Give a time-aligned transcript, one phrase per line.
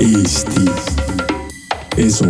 [0.00, 0.60] Eesti
[1.98, 2.24] Esu.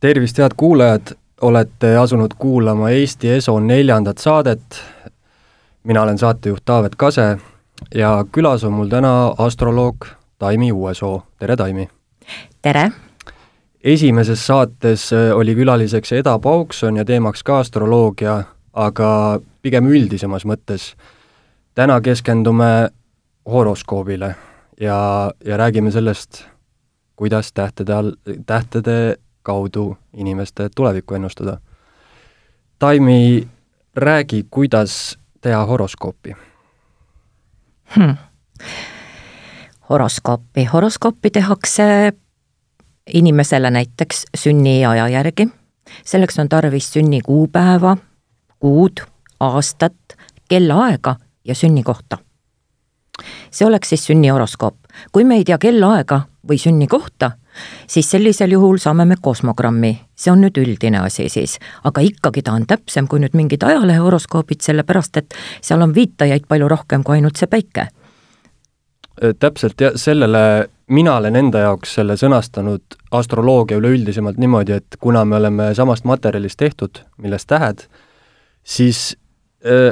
[0.00, 1.02] tervist, head kuulajad,
[1.40, 4.82] olete asunud kuulama Eesti Eso neljandat saadet.
[5.84, 7.38] mina olen saatejuht Taavet Kase
[7.94, 9.96] ja külas on mul täna astroloog
[10.38, 11.88] Taimi Uuesoo, tere Taimi!
[12.62, 12.92] tere!
[13.84, 20.94] esimeses saates oli külaliseks Eda Paukson ja teemaks ka astroloogia, aga pigem üldisemas mõttes.
[21.74, 22.88] täna keskendume
[23.46, 24.34] horoskoobile
[24.80, 26.44] ja, ja räägime sellest,
[27.16, 28.12] kuidas tähtede all,
[28.46, 31.60] tähtede kaudu inimeste tulevikku ennustada.
[32.78, 33.48] Taimi,
[33.96, 36.36] räägi, kuidas teha horoskoopi
[37.96, 38.16] hmm.?
[39.90, 42.12] horoskoopi, horoskoopi tehakse
[43.14, 45.48] inimesele näiteks sünniaja järgi,
[46.04, 47.96] selleks on tarvis sünnikuupäeva,
[48.60, 49.00] kuud,
[49.40, 50.16] aastat,
[50.48, 52.25] kellaaega ja sünnikohta
[53.50, 54.76] see oleks siis sünnihoroskoop.
[55.12, 57.30] kui me ei tea kellaaega või sünnikohta,
[57.86, 62.52] siis sellisel juhul saame me kosmogrammi, see on nüüd üldine asi siis, aga ikkagi ta
[62.52, 67.18] on täpsem kui nüüd mingid ajalehe horoskoobid, sellepärast et seal on viitajaid palju rohkem kui
[67.18, 67.88] ainult see päike.
[69.24, 75.24] Äh, täpselt ja sellele mina olen enda jaoks selle sõnastanud astroloogia üleüldisemalt niimoodi, et kuna
[75.24, 77.86] me oleme samast materjalist tehtud, millest tähed,
[78.64, 79.16] siis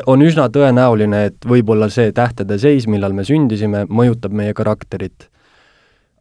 [0.07, 5.31] on üsna tõenäoline, et võib-olla see tähtede seis, millal me sündisime, mõjutab meie karakterit.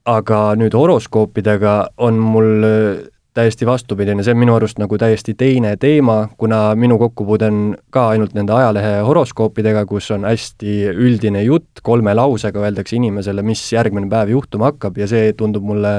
[0.05, 5.73] aga nüüd horoskoopidega on mul äh, täiesti vastupidine, see on minu arust nagu täiesti teine
[5.81, 7.61] teema, kuna minu kokkupuude on
[7.93, 13.63] ka ainult nende ajalehe horoskoopidega, kus on hästi üldine jutt, kolme lausega öeldakse inimesele, mis
[13.73, 15.93] järgmine päev juhtuma hakkab ja see tundub mulle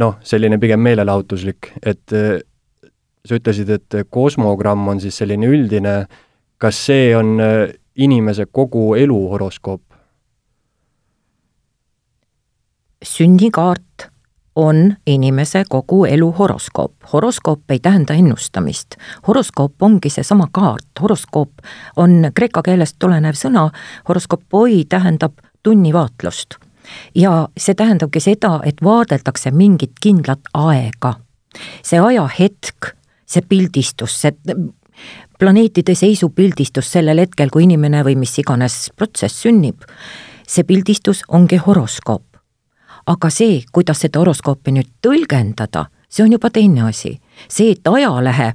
[0.00, 2.38] noh, selline pigem meelelahutuslik, et äh,
[3.26, 5.98] sa ütlesid, et kosmogramm on siis selline üldine,
[6.58, 9.82] kas see on äh, inimese kogu elu horoskoop?
[13.04, 14.08] sünnikaart
[14.56, 16.92] on inimese kogu elu horoskoop.
[17.12, 18.86] horoskoop ei tähenda ennustamist.
[19.28, 21.50] horoskoop ongi seesama kaart, horoskoop
[21.96, 23.70] on kreeka keelest tulenev sõna,
[24.08, 26.54] horoskopoi tähendab tunnivaatlust.
[27.14, 31.14] ja see tähendabki seda, et vaadeldakse mingit kindlat aega.
[31.82, 32.96] see ajahetk
[33.26, 34.32] see pildistus, see
[35.38, 39.84] planeetide seisupildistus sellel hetkel, kui inimene või mis iganes protsess sünnib,
[40.46, 42.22] see pildistus ongi horoskoop.
[43.06, 47.20] aga see, kuidas seda horoskoopi nüüd tõlgendada, see on juba teine asi.
[47.48, 48.52] see, et ajalehe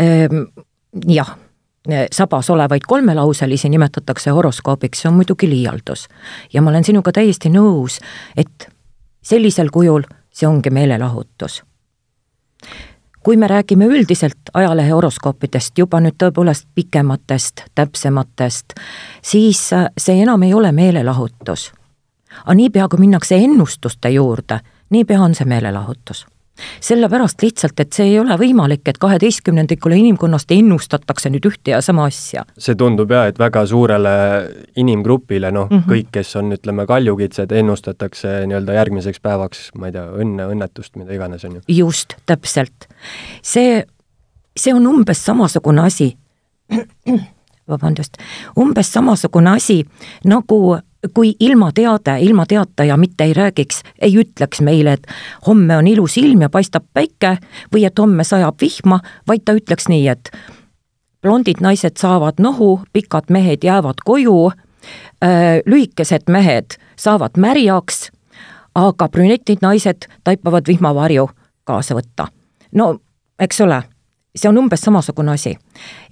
[0.00, 0.46] ähm,
[1.08, 1.36] jah,
[2.12, 6.08] sabas olevaid kolmelauselisi nimetatakse horoskoobiks, see on muidugi liialdus.
[6.52, 8.00] ja ma olen sinuga täiesti nõus,
[8.36, 8.68] et
[9.22, 10.02] sellisel kujul
[10.32, 11.62] see ongi meelelahutus
[13.24, 18.76] kui me räägime üldiselt ajalehe horoskoopidest, juba nüüd tõepoolest pikematest, täpsematest,
[19.22, 21.72] siis äh, see enam ei ole meelelahutus.
[22.44, 26.26] aga niipea, kui minnakse ennustuste juurde, niipea on see meelelahutus
[26.80, 32.06] sellepärast lihtsalt, et see ei ole võimalik, et kaheteistkümnendikule inimkonnast ennustatakse nüüd ühte ja sama
[32.10, 32.44] asja.
[32.58, 34.14] see tundub jaa, et väga suurele
[34.76, 35.90] inimgrupile, noh mm, -hmm.
[35.90, 41.14] kõik, kes on, ütleme, kaljukitsed, ennustatakse nii-öelda järgmiseks päevaks, ma ei tea, õnne, õnnetust, mida
[41.14, 41.64] iganes, on ju.
[41.68, 42.88] just, täpselt.
[43.42, 43.82] See,
[44.56, 46.16] see on umbes samasugune asi
[47.70, 48.18] vabandust,
[48.58, 49.84] umbes samasugune asi
[50.24, 50.78] nagu
[51.14, 55.06] kui ilma teade, ilma teataja mitte ei räägiks, ei ütleks meile, et
[55.46, 57.36] homme on ilus ilm ja paistab päike
[57.74, 60.30] või et homme sajab vihma, vaid ta ütleks nii, et
[61.22, 68.08] blondid naised saavad nohu, pikad mehed jäävad koju äh,, lühikesed mehed saavad märjaks,
[68.74, 71.28] aga brünetid naised taipavad vihmavarju
[71.64, 72.28] kaasa võtta.
[72.74, 72.98] No
[73.38, 73.82] eks ole
[74.36, 75.58] see on umbes samasugune asi.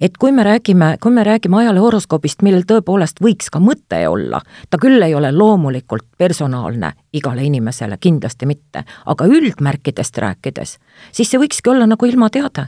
[0.01, 4.41] et kui me räägime, kui me räägime ajaloo horoskoobist, millel tõepoolest võiks ka mõte olla,
[4.69, 10.77] ta küll ei ole loomulikult personaalne igale inimesele, kindlasti mitte, aga üldmärkidest rääkides,
[11.11, 12.67] siis see võikski olla nagu ilmateade.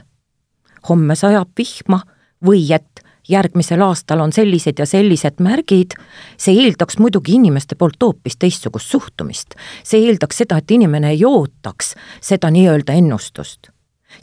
[0.88, 2.02] homme sajab vihma
[2.44, 5.96] või et järgmisel aastal on sellised ja sellised märgid,
[6.36, 9.54] see eeldaks muidugi inimeste poolt hoopis teistsugust suhtumist.
[9.84, 13.70] see eeldaks seda, et inimene ei ootaks seda nii-öelda ennustust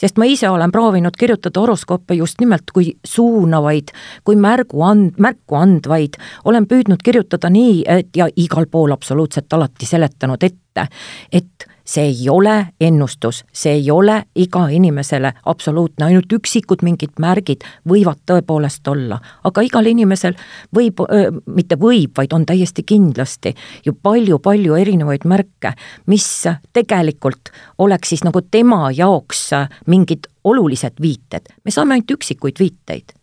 [0.04, 3.94] sest ma ise olen proovinud kirjutada horoskoope just nimelt kui suunavaid,
[4.28, 9.88] kui märgu and-, märku andvaid, olen püüdnud kirjutada nii, et ja igal pool absoluutselt alati
[9.88, 10.88] seletanud ette,
[11.32, 17.66] et see ei ole ennustus, see ei ole iga inimesele absoluutne, ainult üksikud mingid märgid
[17.90, 20.38] võivad tõepoolest olla, aga igal inimesel
[20.76, 21.04] võib,
[21.46, 23.54] mitte võib, vaid on täiesti kindlasti
[23.86, 25.74] ju palju-palju erinevaid märke,
[26.08, 26.28] mis
[26.74, 27.52] tegelikult
[27.84, 29.50] oleks siis nagu tema jaoks
[29.88, 33.14] mingid olulised viited, me saame ainult üksikuid viiteid.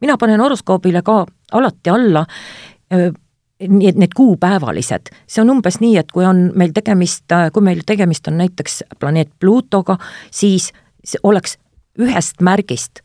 [0.00, 2.26] mina panen horoskoobile ka alati alla
[3.60, 7.82] nii et need kuupäevalised, see on umbes nii, et kui on meil tegemist, kui meil
[7.86, 9.98] tegemist on näiteks planeet Pluutoga,
[10.30, 10.70] siis
[11.22, 11.58] oleks
[11.98, 13.02] ühest märgist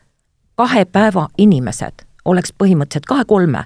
[0.56, 3.64] kahe päeva inimesed, oleks põhimõtteliselt kahe-kolme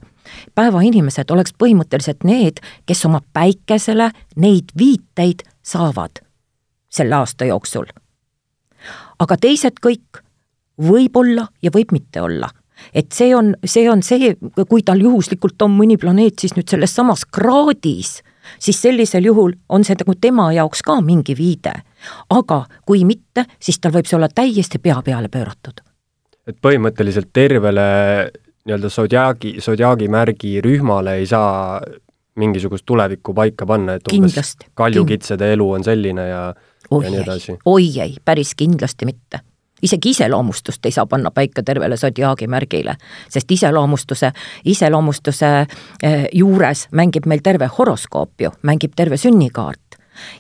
[0.55, 6.23] päeva inimesed oleks põhimõtteliselt need, kes oma päikesele neid viiteid saavad
[6.89, 7.85] selle aasta jooksul.
[9.19, 10.21] aga teised kõik
[10.81, 12.49] võib olla ja võib mitte olla
[12.94, 14.35] et see on, see on see,
[14.69, 18.18] kui tal juhuslikult on mõni planeet siis nüüd selles samas kraadis,
[18.59, 21.74] siis sellisel juhul on see nagu tema jaoks ka mingi viide.
[22.29, 25.81] aga kui mitte, siis tal võib see olla täiesti pea peale pööratud.
[26.47, 27.88] et põhimõtteliselt tervele
[28.68, 31.81] nii-öelda sodjaagi, sodjaagi märgi rühmale ei saa
[32.38, 36.41] mingisugust tulevikku paika panna, et umbes kaljukitsede elu on selline ja
[36.91, 37.57] oi ja edasi?
[37.65, 39.41] oi ei, päris kindlasti mitte
[39.81, 42.95] isegi iseloomustust ei saa panna paika tervele sodiaagi märgile,
[43.29, 44.31] sest iseloomustuse,
[44.65, 45.51] iseloomustuse
[46.03, 49.81] eh, juures mängib meil terve horoskoop ju, mängib terve sünnikaart.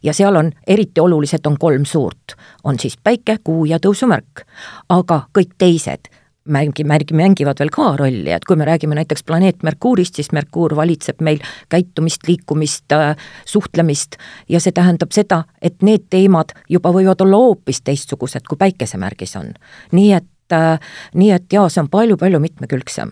[0.03, 4.45] ja seal on, eriti olulised on kolm suurt, on siis päike, kuu ja tõusumärk.
[4.89, 6.09] aga kõik teised
[6.47, 10.75] mängi, märgi, mängivad veel ka rolli, et kui me räägime näiteks planeet Merkuurist, siis Merkuur
[10.75, 13.15] valitseb meil käitumist, liikumist, äh,
[13.45, 14.17] suhtlemist
[14.49, 19.53] ja see tähendab seda, et need teemad juba võivad olla hoopis teistsugused, kui päikesemärgis on.
[19.91, 20.79] nii et, äh,
[21.13, 23.11] nii et jaa, see on palju-palju mitmekülgsem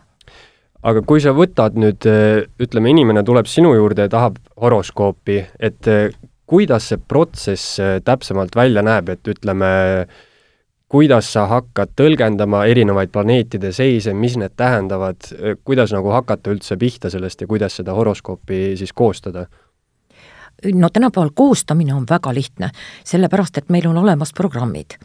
[0.86, 5.92] aga kui sa võtad nüüd, äh, ütleme, inimene tuleb sinu juurde ja tahab horoskoopi, et
[6.46, 10.06] kuidas see protsess täpsemalt välja näeb, et ütleme,
[10.96, 15.28] kuidas sa hakkad tõlgendama erinevaid planeetide seise, mis need tähendavad,
[15.68, 19.46] kuidas nagu hakata üldse pihta sellest ja kuidas seda horoskoopi siis koostada?
[20.74, 22.70] no tänapäeval koostamine on väga lihtne,
[23.04, 24.96] sellepärast et meil on olemas programmid.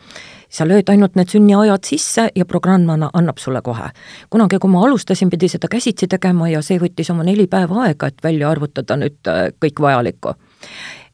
[0.48, 3.90] sa lööd ainult need sünniajad sisse ja programm annab sulle kohe.
[4.30, 8.06] kunagi, kui ma alustasin, pidi seda käsitsi tegema ja see võttis oma neli päeva aega,
[8.06, 10.38] et välja arvutada nüüd äh, kõik vajalikku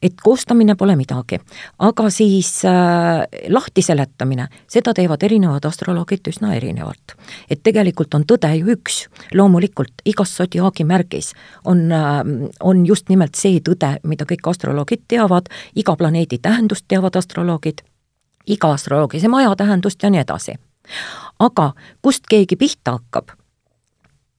[0.02, 1.38] et koostamine pole midagi,
[1.78, 7.16] aga siis äh, lahti seletamine, seda teevad erinevad astroloogid üsna erinevalt.
[7.50, 11.32] et tegelikult on tõde ju üks, loomulikult igas sodiaagi märgis
[11.64, 12.20] on äh,,
[12.60, 17.82] on just nimelt see tõde, mida kõik astroloogid teavad, iga planeedi tähendust teavad astroloogid,
[18.46, 20.54] iga astroloogilise maja tähendust ja nii edasi.
[21.38, 21.72] aga
[22.02, 23.32] kust keegi pihta hakkab?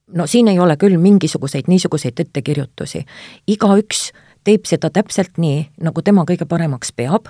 [0.07, 3.03] No siin ei ole küll mingisuguseid niisuguseid ettekirjutusi,
[3.47, 4.11] igaüks
[4.47, 7.27] teeb seda täpselt nii, nagu tema kõige paremaks peab.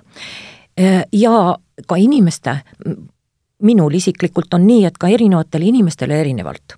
[1.13, 1.57] Ja
[1.89, 2.59] ka inimeste,
[3.65, 6.77] minul isiklikult on nii, et ka erinevatele inimestele erinevalt.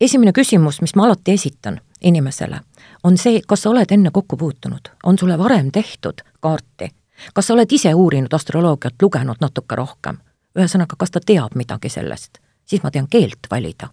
[0.00, 2.60] esimene küsimus, mis ma alati esitan inimesele,
[3.02, 6.92] on see, kas sa oled enne kokku puutunud, on sulle varem tehtud kaarti,
[7.34, 10.22] kas sa oled ise uurinud astroloogiat, lugenud natuke rohkem,
[10.58, 13.88] ühesõnaga, kas ta teab midagi sellest, siis ma tean keelt valida.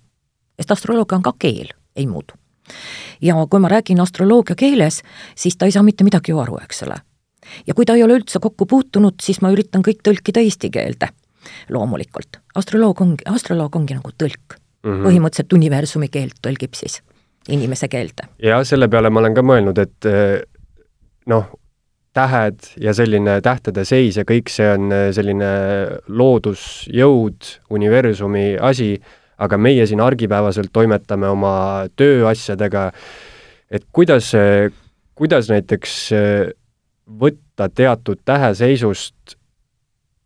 [0.57, 2.37] sest astroloogia on ka keel, ei muud
[3.21, 5.01] ja kui ma räägin astroloogia keeles,
[5.35, 6.99] siis ta ei saa mitte midagi ju aru, eks ole.
[7.67, 11.09] ja kui ta ei ole üldse kokku puutunud, siis ma üritan kõik tõlkida eesti keelde,
[11.69, 12.41] loomulikult.
[12.55, 14.91] astroloog ongi, astroloog ongi nagu tõlk mm.
[14.91, 15.03] -hmm.
[15.07, 17.01] põhimõtteliselt universumi keelt tõlgib siis
[17.49, 18.27] inimese keelde.
[18.43, 20.41] ja selle peale ma olen ka mõelnud, et eh,
[21.27, 21.45] noh,
[22.15, 25.51] tähed ja selline tähtede seis ja kõik see on eh, selline
[26.07, 28.95] loodusjõud, universumi asi
[29.37, 31.55] aga meie siin argipäevaselt toimetame oma
[31.95, 32.91] tööasjadega,
[33.71, 34.31] et kuidas,
[35.15, 35.95] kuidas näiteks
[37.19, 39.35] võtta teatud täheseisust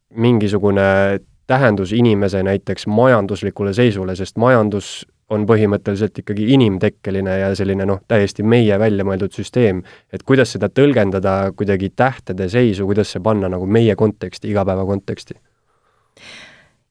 [0.10, 8.01] mingisugune tähendus inimese näiteks majanduslikule seisule, sest majandus on põhimõtteliselt ikkagi inimtekkeline ja selline noh,
[8.10, 9.83] täiesti meie välja mõeldud süsteem.
[10.13, 15.38] et kuidas seda tõlgendada kuidagi tähtede seisu, kuidas see panna nagu meie konteksti, igapäeva konteksti?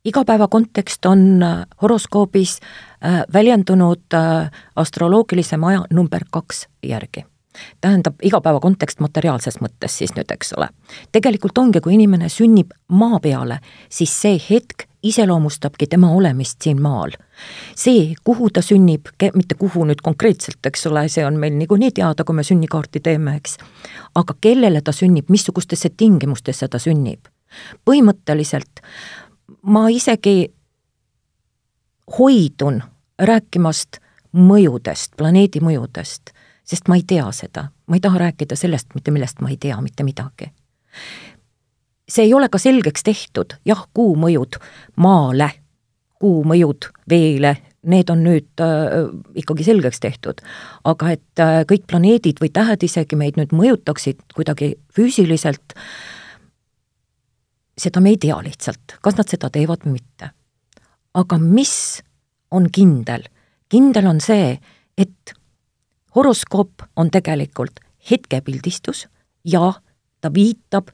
[0.08, 7.24] Igapäeva kontekst on äh, horoskoobis äh, väljendunud äh, astroloogilise maja number kaks järgi.
[7.80, 10.68] tähendab, igapäeva kontekst materiaalses mõttes siis nüüd, eks ole.
[11.12, 13.58] tegelikult ongi, kui inimene sünnib maa peale,
[13.90, 17.10] siis see hetk iseloomustabki tema olemist siin maal.
[17.74, 22.24] see, kuhu ta sünnib, mitte kuhu nüüd konkreetselt, eks ole, see on meil niikuinii teada,
[22.24, 23.58] kui me sünnikaarti teeme, eks,
[24.14, 27.26] aga kellele ta sünnib, missugustesse tingimustesse ta sünnib.
[27.84, 28.82] põhimõtteliselt
[29.62, 30.52] ma isegi
[32.18, 32.82] hoidun
[33.18, 34.00] rääkimast
[34.36, 36.32] mõjudest, planeedi mõjudest,
[36.64, 39.80] sest ma ei tea seda, ma ei taha rääkida sellest mitte, millest ma ei tea
[39.80, 40.52] mitte midagi.
[42.08, 44.56] see ei ole ka selgeks tehtud, jah, kuu mõjud
[44.96, 45.50] maale,
[46.20, 50.40] kuu mõjud veele, need on nüüd äh, ikkagi selgeks tehtud.
[50.84, 56.17] aga et äh, kõik planeedid või tähed isegi meid nüüd mõjutaksid kuidagi füüsiliselt äh,,
[57.78, 60.30] seda me ei tea lihtsalt, kas nad seda teevad või mitte.
[61.14, 62.02] aga mis
[62.50, 63.24] on kindel?
[63.68, 64.58] kindel on see,
[64.96, 65.34] et
[66.14, 67.80] horoskoop on tegelikult
[68.10, 69.06] hetkepildistus
[69.44, 69.72] ja
[70.20, 70.88] ta viitab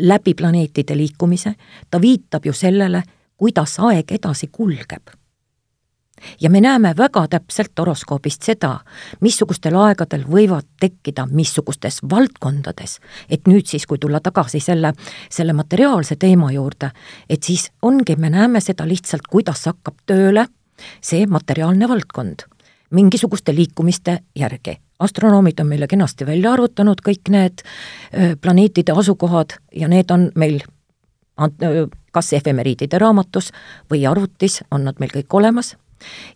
[0.00, 1.54] läbi planeetide liikumise,
[1.90, 3.02] ta viitab ju sellele,
[3.36, 5.10] kuidas aeg edasi kulgeb.
[6.40, 8.78] Ja me näeme väga täpselt horoskoobist seda,
[9.20, 14.92] missugustel aegadel võivad tekkida missugustes valdkondades, et nüüd siis, kui tulla tagasi selle,
[15.30, 16.90] selle materiaalse teema juurde,
[17.28, 20.46] et siis ongi, me näeme seda lihtsalt, kuidas hakkab tööle
[21.00, 22.48] see materiaalne valdkond.
[22.94, 24.78] Mingisuguste liikumiste järgi.
[24.98, 27.64] astronoomid on meile kenasti välja arvutanud kõik need
[28.40, 30.60] planeetide asukohad ja need on meil
[32.12, 33.50] kas efemeriidide raamatus
[33.90, 35.74] või arvutis on nad meil kõik olemas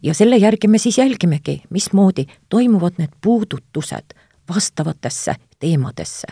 [0.02, 4.14] ja selle järgi me siis jälgimegi, mismoodi toimuvad need puudutused
[4.48, 6.26] vastavatesse teemadesse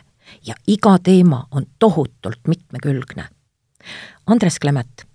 [0.46, 3.28] ja iga teema on tohutult mitmekülgne.
[4.26, 5.06] Andres Klemet,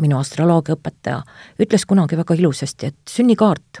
[0.00, 1.22] minu astroloogiaõpetaja,
[1.60, 3.80] ütles kunagi väga ilusasti, et sünnikaart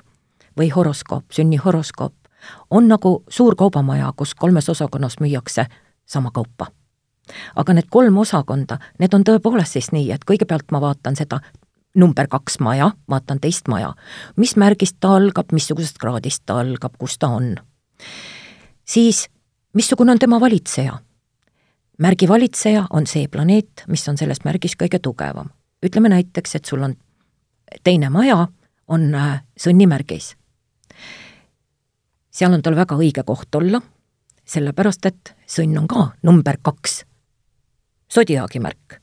[0.58, 2.14] või horoskoop, sünnihoroskoop,
[2.70, 5.66] on nagu suur kaubamaja, kus kolmes osakonnas müüakse
[6.06, 6.66] sama kaupa.
[7.56, 11.40] aga need kolm osakonda, need on tõepoolest siis nii, et kõigepealt ma vaatan seda
[11.96, 13.94] number kaks maja, vaatan teist maja,
[14.36, 17.56] mis märgist ta algab, missugusest kraadist ta algab, kus ta on.
[18.84, 19.26] siis,
[19.74, 20.98] missugune on tema valitseja?
[21.98, 25.50] märgi valitseja on see planeet, mis on selles märgis kõige tugevam.
[25.82, 26.96] ütleme näiteks, et sul on
[27.84, 28.48] teine maja,
[28.88, 30.36] on äh, sõnnimärgis
[32.36, 33.80] seal on tal väga õige koht olla,
[34.46, 37.00] sellepärast et sõnn on ka number kaks,
[38.12, 39.00] sodiaagi märk.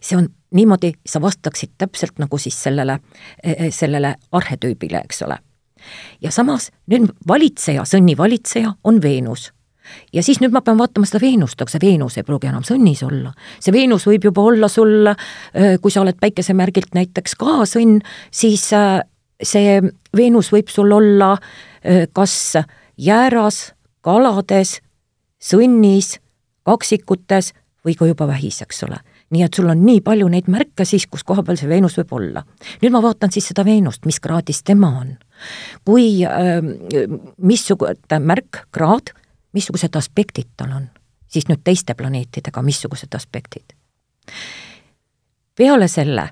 [0.00, 2.98] See on niimoodi, sa vastaksid täpselt nagu siis sellele,
[3.42, 5.38] e, e, sellele arhetüübile, eks ole.
[6.22, 9.52] ja samas nüüd valitseja, sõnni valitseja on Veenus
[10.12, 13.04] ja siis nüüd ma pean vaatama seda Veenust, aga see Veenus ei pruugi enam sõnnis
[13.06, 13.34] olla.
[13.60, 18.70] see Veenus võib juba olla sul, e, kui sa oled päikesemärgilt näiteks ka sõnn, siis
[19.42, 19.80] see
[20.16, 21.36] Veenus võib sul olla
[22.16, 22.56] kas
[22.98, 24.80] jääras, kalades,
[25.38, 26.16] sõnnis,
[26.66, 27.52] kaksikutes
[27.86, 28.98] või ka juba vähis, eks ole.
[29.30, 32.12] Nii et sul on nii palju neid märke siis, kus koha peal see Veenus võib
[32.18, 32.44] olla.
[32.82, 35.16] nüüd ma vaatan siis seda Veenust, mis kraadis tema on.
[35.84, 36.62] kui äh,,
[37.38, 39.12] missugune märk, kraad,
[39.52, 40.88] missugused aspektid tal on,
[41.28, 43.74] siis nüüd teiste planeetidega, missugused aspektid.
[45.56, 46.28] peale selle,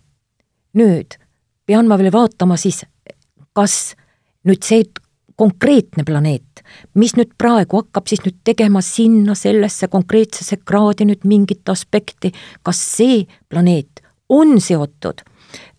[0.78, 1.18] nüüd
[1.66, 2.84] pean ma veel vaatama siis,
[3.52, 3.94] kas
[4.44, 4.84] nüüd see
[5.36, 6.53] konkreetne planeet,
[6.94, 12.80] mis nüüd praegu hakkab siis nüüd tegema sinna sellesse konkreetsesse kraadi nüüd mingit aspekti, kas
[12.96, 15.24] see planeet on seotud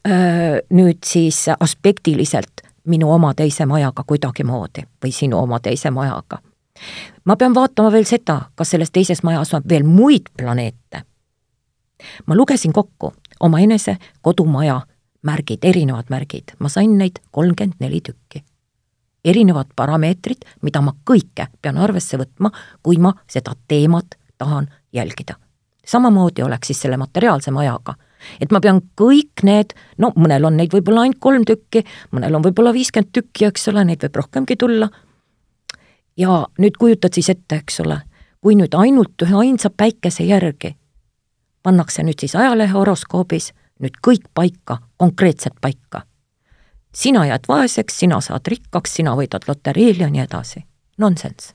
[0.07, 6.39] öö, nüüd siis aspektiliselt minu oma teise majaga kuidagimoodi või sinu oma teise majaga.
[7.25, 11.03] ma pean vaatama veel seda, kas selles teises majas on veel muid planeete.
[12.25, 14.81] ma lugesin kokku omaenese kodumaja
[15.21, 18.43] märgid, erinevad märgid, ma sain neid kolmkümmend neli tükki
[19.25, 22.51] erinevad parameetrid, mida ma kõike pean arvesse võtma,
[22.83, 25.35] kui ma seda teemat tahan jälgida.
[25.85, 27.93] samamoodi oleks siis selle materiaalse majaga,
[28.41, 32.43] et ma pean kõik need, no mõnel on neid võib-olla ainult kolm tükki, mõnel on
[32.43, 34.89] võib-olla viiskümmend tükki, eks ole, neid võib rohkemgi tulla.
[36.17, 38.01] ja nüüd kujutad siis ette, eks ole,
[38.41, 40.75] kui nüüd ainult ühe ainsa päikese järgi
[41.65, 43.51] pannakse nüüd siis ajalehe horoskoobis
[43.81, 46.05] nüüd kõik paika, konkreetselt paika
[46.95, 50.65] sina jääd vaeseks, sina saad rikkaks, sina võidad loteriil ja nii edasi.
[50.97, 51.53] Nonsense.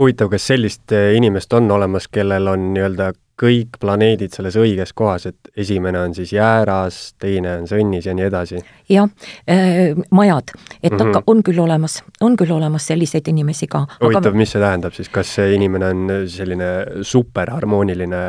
[0.00, 5.26] huvitav, kas sellist eh, inimest on olemas, kellel on nii-öelda kõik planeedid selles õiges kohas,
[5.30, 8.60] et esimene on siis jääras, teine on sõnnis ja nii edasi?
[8.88, 9.08] jah
[9.48, 11.22] äh,, majad, et mm -hmm.
[11.26, 13.86] on küll olemas, on küll olemas selliseid inimesi ka.
[14.00, 16.70] huvitav aga..., mis see tähendab siis, kas see inimene on selline
[17.02, 18.24] superharmooniline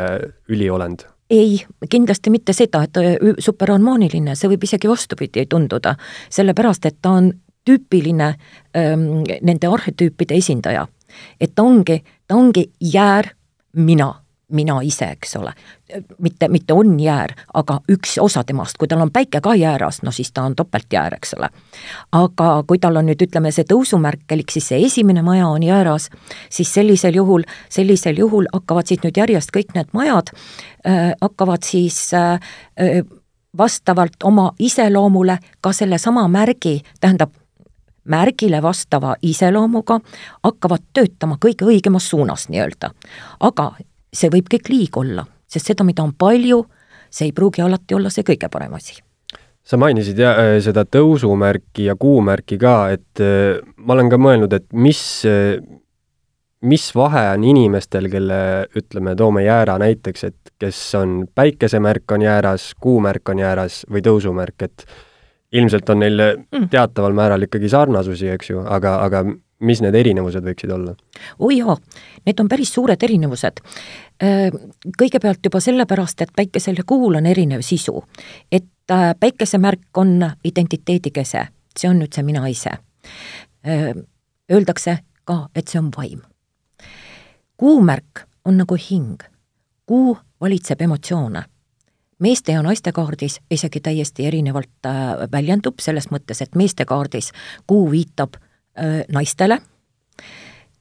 [0.50, 1.08] üliolend?
[1.32, 2.98] Ei, kindlasti mitte seda, et
[3.40, 5.96] superharmooniline, see võib isegi vastupidi tunduda,
[6.30, 7.32] sellepärast et ta on
[7.66, 8.34] tüüpiline
[8.78, 9.06] ähm,
[9.42, 10.88] nende arhetüüpide esindaja.
[11.40, 13.34] et ta ongi, ta ongi jäär
[13.74, 14.21] mina
[14.52, 15.54] mina ise, eks ole.
[16.20, 20.12] mitte, mitte on jäär, aga üks osa temast, kui tal on päike ka jääras, no
[20.12, 21.50] siis ta on topeltjäär, eks ole.
[22.12, 26.10] aga kui tal on nüüd ütleme see tõusumärk, elik siis see esimene maja on jääras,
[26.50, 32.14] siis sellisel juhul, sellisel juhul hakkavad siis nüüd järjest kõik need majad äh, hakkavad siis
[32.14, 32.40] äh,
[32.80, 33.04] äh
[33.58, 37.34] vastavalt oma iseloomule ka sellesama märgi, tähendab,
[38.04, 40.00] märgile vastava iseloomuga
[40.44, 42.92] hakkavad töötama kõige õigemas suunas nii-öelda.
[43.40, 43.72] aga
[44.14, 46.66] see võib kõik liig olla, sest seda, mida on palju,
[47.12, 49.00] see ei pruugi alati olla see kõige parem asi
[49.64, 54.56] sa mainisid ja äh, seda tõusumärki ja kuumärki ka, et äh, ma olen ka mõelnud,
[54.58, 55.62] et mis, äh,
[56.66, 58.42] mis vahe on inimestel, kelle
[58.78, 64.68] ütleme, toome jäära näiteks, et kes on päikesemärk on jääras, kuumärk on jääras või tõusumärk,
[64.68, 64.86] et
[65.52, 66.68] ilmselt on neil mm.
[66.72, 69.26] teataval määral ikkagi sarnasusi, eks ju, aga, aga
[69.62, 70.96] mis need erinevused võiksid olla?
[71.40, 71.76] oi jaa,
[72.26, 73.62] need on päris suured erinevused.
[74.24, 74.50] Äh,
[74.98, 78.04] kõigepealt juba sellepärast, et päikesel ja kuul on erinev sisu.
[78.52, 82.78] et äh, päikesemärk on identiteedi kese, see on nüüd see mina ise.
[83.68, 83.94] Äh,
[84.52, 86.22] öeldakse ka, et see on vaim.
[87.58, 89.22] kuumärk on nagu hing.
[89.86, 91.44] kuu valitseb emotsioone
[92.22, 94.88] meeste ja naiste kaardis isegi täiesti erinevalt
[95.32, 97.32] väljendub, selles mõttes, et meeste kaardis
[97.68, 98.38] kuu viitab
[99.12, 99.58] naistele,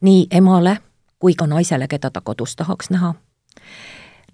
[0.00, 0.76] nii emale
[1.18, 3.14] kui ka naisele, keda ta kodus tahaks näha.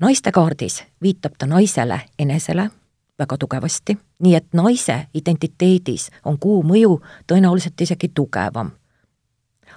[0.01, 2.71] naiste kaardis viitab ta naisele enesele
[3.19, 8.71] väga tugevasti, nii et naise identiteedis on kuu mõju tõenäoliselt isegi tugevam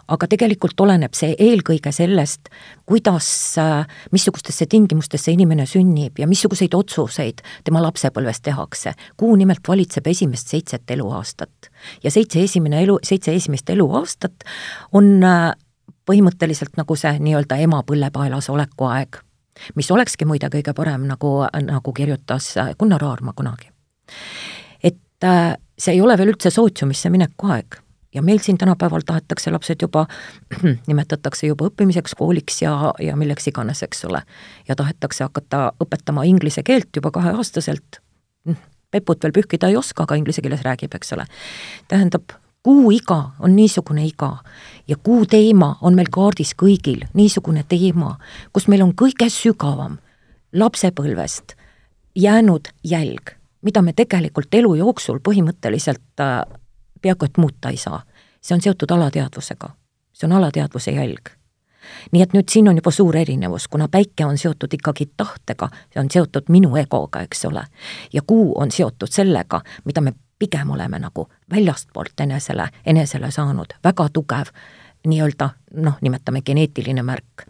[0.09, 2.49] aga tegelikult oleneb see eelkõige sellest,
[2.89, 3.29] kuidas,
[4.13, 8.93] missugustesse tingimustesse inimene sünnib ja missuguseid otsuseid tema lapsepõlves tehakse.
[9.17, 11.71] kuu nimelt valitseb esimest seitset eluaastat.
[12.03, 14.43] ja seitse esimene elu, seitse esimest eluaastat
[14.91, 15.53] on äh,
[16.09, 19.19] põhimõtteliselt nagu see nii-öelda ema põllepaelas oleku aeg,
[19.75, 23.69] mis olekski muide kõige parem, nagu, nagu kirjutas Gunnar Aarma kunagi.
[24.83, 27.79] et äh, see ei ole veel üldse sootsiumisse mineku aeg
[28.13, 30.07] ja meil siin tänapäeval tahetakse lapsed juba,
[30.89, 34.21] nimetatakse juba õppimiseks, kooliks ja, ja milleks iganes, eks ole.
[34.67, 38.01] ja tahetakse hakata õpetama inglise keelt juba kaheaastaselt.
[38.47, 38.59] Hm,
[38.91, 41.25] Peput veel pühkida ei oska, aga inglise keeles räägib, eks ole.
[41.87, 44.37] tähendab, kuu iga on niisugune iga
[44.87, 48.17] ja kuu teema on meil kaardis kõigil niisugune teema,
[48.53, 49.99] kus meil on kõige sügavam
[50.53, 51.55] lapsepõlvest
[52.15, 56.41] jäänud jälg, mida me tegelikult elu jooksul põhimõtteliselt äh,
[57.01, 58.01] peaaegu et muuta ei saa.
[58.41, 59.69] see on seotud alateadvusega,
[60.13, 61.29] see on alateadvuse jälg.
[62.11, 65.99] nii et nüüd siin on juba suur erinevus, kuna päike on seotud ikkagi tahtega, see
[65.99, 67.63] on seotud minu egoga, eks ole,
[68.13, 74.09] ja kuu on seotud sellega, mida me pigem oleme nagu väljastpoolt enesele, enesele saanud, väga
[74.13, 74.53] tugev
[75.07, 77.45] nii-öelda noh, nimetame geneetiline märk.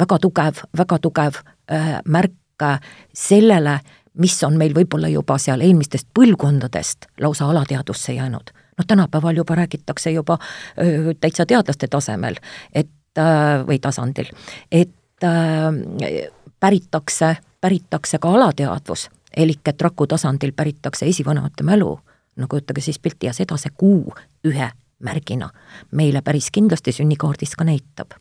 [0.00, 1.34] väga tugev, väga tugev
[1.72, 2.80] äh, märk äh,
[3.14, 3.80] sellele,
[4.18, 10.10] mis on meil võib-olla juba seal eelmistest põlvkondadest lausa alateadvusse jäänud noh, tänapäeval juba räägitakse
[10.10, 10.38] juba
[10.78, 12.36] öö, täitsa teadlaste tasemel,
[12.72, 14.30] et äh, või tasandil,
[14.72, 21.98] et äh, päritakse, päritakse ka alateadvus, elik et raku tasandil päritakse esivanemate mälu,
[22.36, 24.70] no kujutage siis pilti ja seda see kuu ühe
[25.04, 25.50] märgina
[25.90, 28.14] meile päris kindlasti sünnikaardis ka näitab.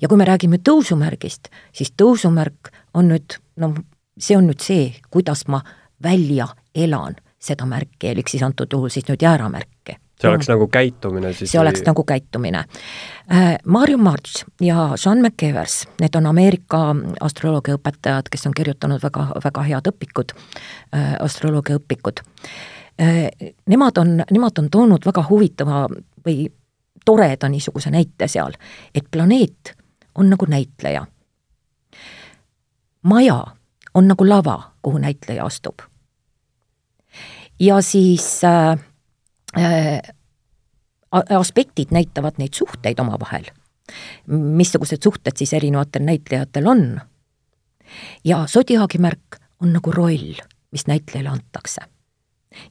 [0.00, 3.74] ja kui me räägime tõusumärgist, siis tõusumärk on nüüd, noh,
[4.18, 5.60] see on nüüd see, kuidas ma
[6.02, 9.96] välja elan seda märki, elik siis antud juhul siis nüüd jääramärki.
[10.20, 11.52] see oleks nagu käitumine siis?
[11.52, 12.64] see oleks nagu käitumine.
[13.32, 19.26] Äh, Mario March ja Sean McEvers, need on Ameerika astroloogia õpetajad, kes on kirjutanud väga,
[19.44, 20.36] väga head õpikud,
[20.94, 22.20] äh, astroloogia õpikud.
[23.00, 23.30] Äh,
[23.66, 25.86] nemad on, nemad on toonud väga huvitava
[26.26, 26.50] või
[27.04, 28.52] toreda niisuguse näite seal,
[28.94, 29.72] et planeet
[30.14, 31.06] on nagu näitleja.
[33.02, 33.44] maja
[33.94, 35.89] on nagu lava, kuhu näitleja astub
[37.60, 38.78] ja siis äh,
[39.58, 40.02] äh,
[41.38, 43.44] aspektid näitavad neid suhteid omavahel.
[44.26, 47.00] missugused suhted siis erinevatel näitlejatel on.
[48.24, 50.34] ja sodiaagi märk on nagu roll,
[50.70, 51.80] mis näitlejale antakse.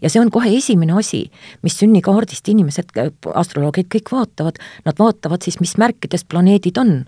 [0.01, 2.95] ja see on kohe esimene asi, mis sünnikaardist inimesed,
[3.33, 7.05] astroloogid kõik vaatavad, nad vaatavad siis, mis märkides planeedid on.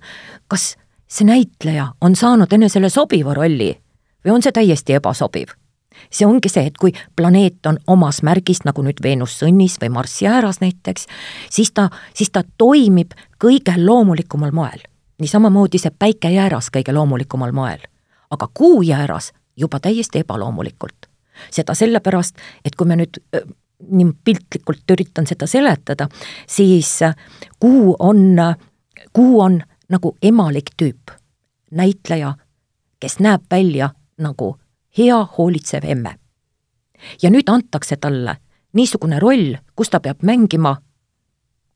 [0.48, 0.76] kas
[1.08, 3.74] see näitleja on saanud enesele sobiva rolli
[4.26, 5.61] või on see täiesti ebasobiv
[6.09, 10.21] see ongi see, et kui planeet on omas märgis, nagu nüüd Veenus sõnnis või Marss
[10.21, 11.07] jääras näiteks,
[11.49, 14.87] siis ta, siis ta toimib kõige loomulikumal moel.
[15.21, 17.79] nii samamoodi see päike jääras kõige loomulikumal moel.
[18.29, 21.09] aga kuu jääras juba täiesti ebaloomulikult.
[21.51, 23.17] seda sellepärast, et kui me nüüd
[23.89, 26.07] nii piltlikult üritan seda seletada,
[26.47, 26.99] siis
[27.59, 28.37] kuu on,
[29.13, 31.11] kuu on nagu emalik tüüp,
[31.71, 32.35] näitleja,
[32.99, 33.89] kes näeb välja
[34.21, 34.55] nagu
[34.97, 36.15] hea hoolitsev emme.
[37.21, 38.38] ja nüüd antakse talle
[38.73, 40.75] niisugune roll, kus ta peab mängima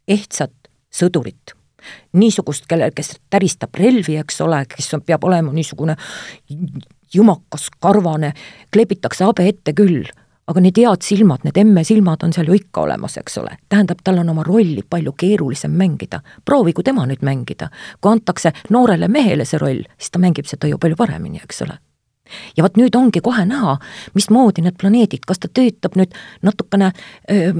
[0.07, 0.53] ehtsat
[0.93, 1.55] sõdurit.
[2.13, 5.95] niisugust, kelle, kes täristab relvi, eks ole, kes on, peab olema niisugune
[7.13, 8.31] jumakas, karvane,
[8.73, 10.07] kleebitakse habe ette küll,
[10.47, 13.57] aga need head silmad, need emme silmad on seal ju ikka olemas, eks ole.
[13.69, 16.21] tähendab, tal on oma rolli palju keerulisem mängida.
[16.45, 17.69] proovigu tema nüüd mängida.
[18.01, 21.77] kui antakse noorele mehele see roll, siis ta mängib seda ju palju paremini, eks ole
[22.57, 23.77] ja vot nüüd ongi kohe näha,
[24.15, 26.91] mismoodi need planeedid, kas ta töötab nüüd natukene
[27.31, 27.51] öö,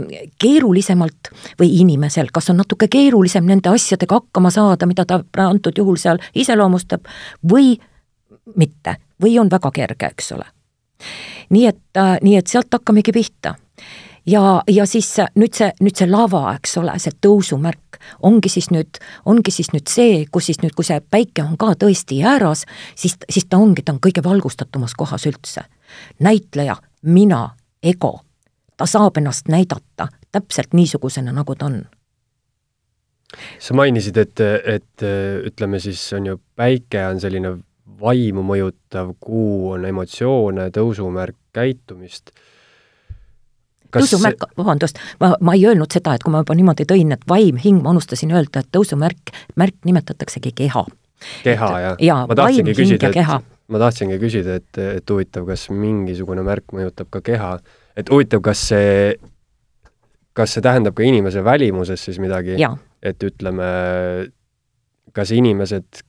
[0.41, 5.99] keerulisemalt või inimesel, kas on natuke keerulisem nende asjadega hakkama saada, mida ta antud juhul
[6.01, 7.06] seal iseloomustab,
[7.51, 7.75] või
[8.56, 10.47] mitte, või on väga kerge, eks ole.
[11.49, 13.56] nii et, nii et sealt hakkamegi pihta.
[14.26, 19.00] Ja, ja siis nüüd see, nüüd see lava, eks ole, see tõusumärk ongi siis nüüd,
[19.26, 23.18] ongi siis nüüd see, kus siis nüüd, kui see päike on ka tõesti jääras, siis,
[23.30, 25.66] siis ta ongi, ta on kõige valgustatumas kohas üldse.
[26.20, 27.50] näitleja, mina,
[27.84, 28.20] ego,
[28.78, 31.84] ta saab ennast näidata täpselt niisugusena, nagu ta on
[33.60, 35.06] sa mainisid, et, et
[35.50, 37.56] ütleme siis on ju, päike on selline
[38.00, 42.32] vaimu mõjutav, kuu on emotsioone, tõusumärk käitumist.
[43.96, 47.60] Tõusumärk, vabandust, ma, ma ei öelnud seda, et kui ma juba niimoodi tõin, et vaim,
[47.62, 50.86] hing, ma unustasin öelda, et tõusumärk, märk nimetataksegi keha.
[51.44, 52.00] keha, jah?
[52.04, 53.40] jaa, vaim, hing ja keha.
[53.68, 57.56] ma tahtsingi küsida, et, et huvitav, kas mingisugune märk mõjutab ka keha,
[57.98, 59.16] et huvitav, kas see,
[60.36, 62.60] kas see tähendab ka inimese välimuses siis midagi?
[63.06, 63.66] et ütleme,
[65.14, 66.06] kas inimesed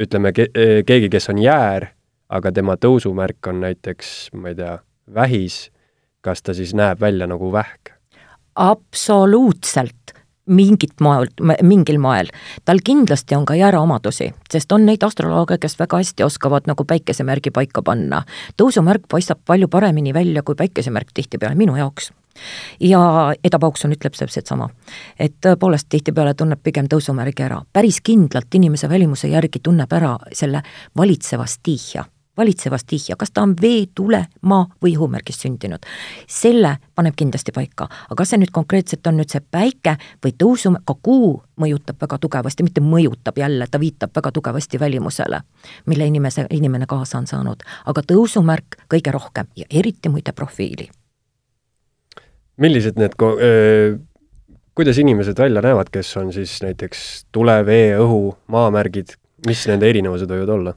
[0.00, 0.50] ütleme ke-,
[0.86, 1.88] keegi, kes on jäär,
[2.34, 4.78] aga tema tõusumärk on näiteks, ma ei tea,
[5.14, 5.68] vähis,
[6.24, 7.92] kas ta siis näeb välja nagu vähk?
[8.54, 10.14] absoluutselt,
[10.46, 11.26] mingit moel,
[11.62, 12.28] mingil moel.
[12.64, 17.50] tal kindlasti on ka jääraomadusi, sest on neid astrolooge, kes väga hästi oskavad nagu päikesemärgi
[17.50, 18.22] paika panna.
[18.56, 22.12] tõusumärk paistab palju paremini välja kui päikesemärk tihtipeale minu jaoks
[22.80, 23.00] ja
[23.44, 24.68] Eda Paukson ütleb täpselt sama.
[25.18, 30.62] et tõepoolest tihtipeale tunneb pigem tõusumärgi ära, päris kindlalt inimese välimuse järgi tunneb ära selle
[30.96, 32.04] valitseva stihia,
[32.36, 35.86] valitseva stihia, kas ta on vee, tule, maa või õhumärgist sündinud.
[36.28, 40.74] selle paneb kindlasti paika, aga kas see nüüd konkreetselt on nüüd see päike või tõusu,
[40.84, 45.40] ka kuu mõjutab väga tugevasti, mitte mõjutab jälle, ta viitab väga tugevasti välimusele,
[45.86, 50.90] mille inimese, inimene kaasa on saanud, aga tõusumärk kõige rohkem ja eriti muide profiili
[52.56, 53.96] millised need ko-, öö,
[54.74, 59.16] kuidas inimesed välja näevad, kes on siis näiteks tule, vee, õhu, maamärgid,
[59.46, 60.74] mis nende erinevused võivad olla?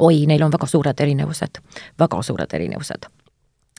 [0.00, 1.60] Oi, neil on väga suured erinevused,
[1.98, 3.08] väga suured erinevused.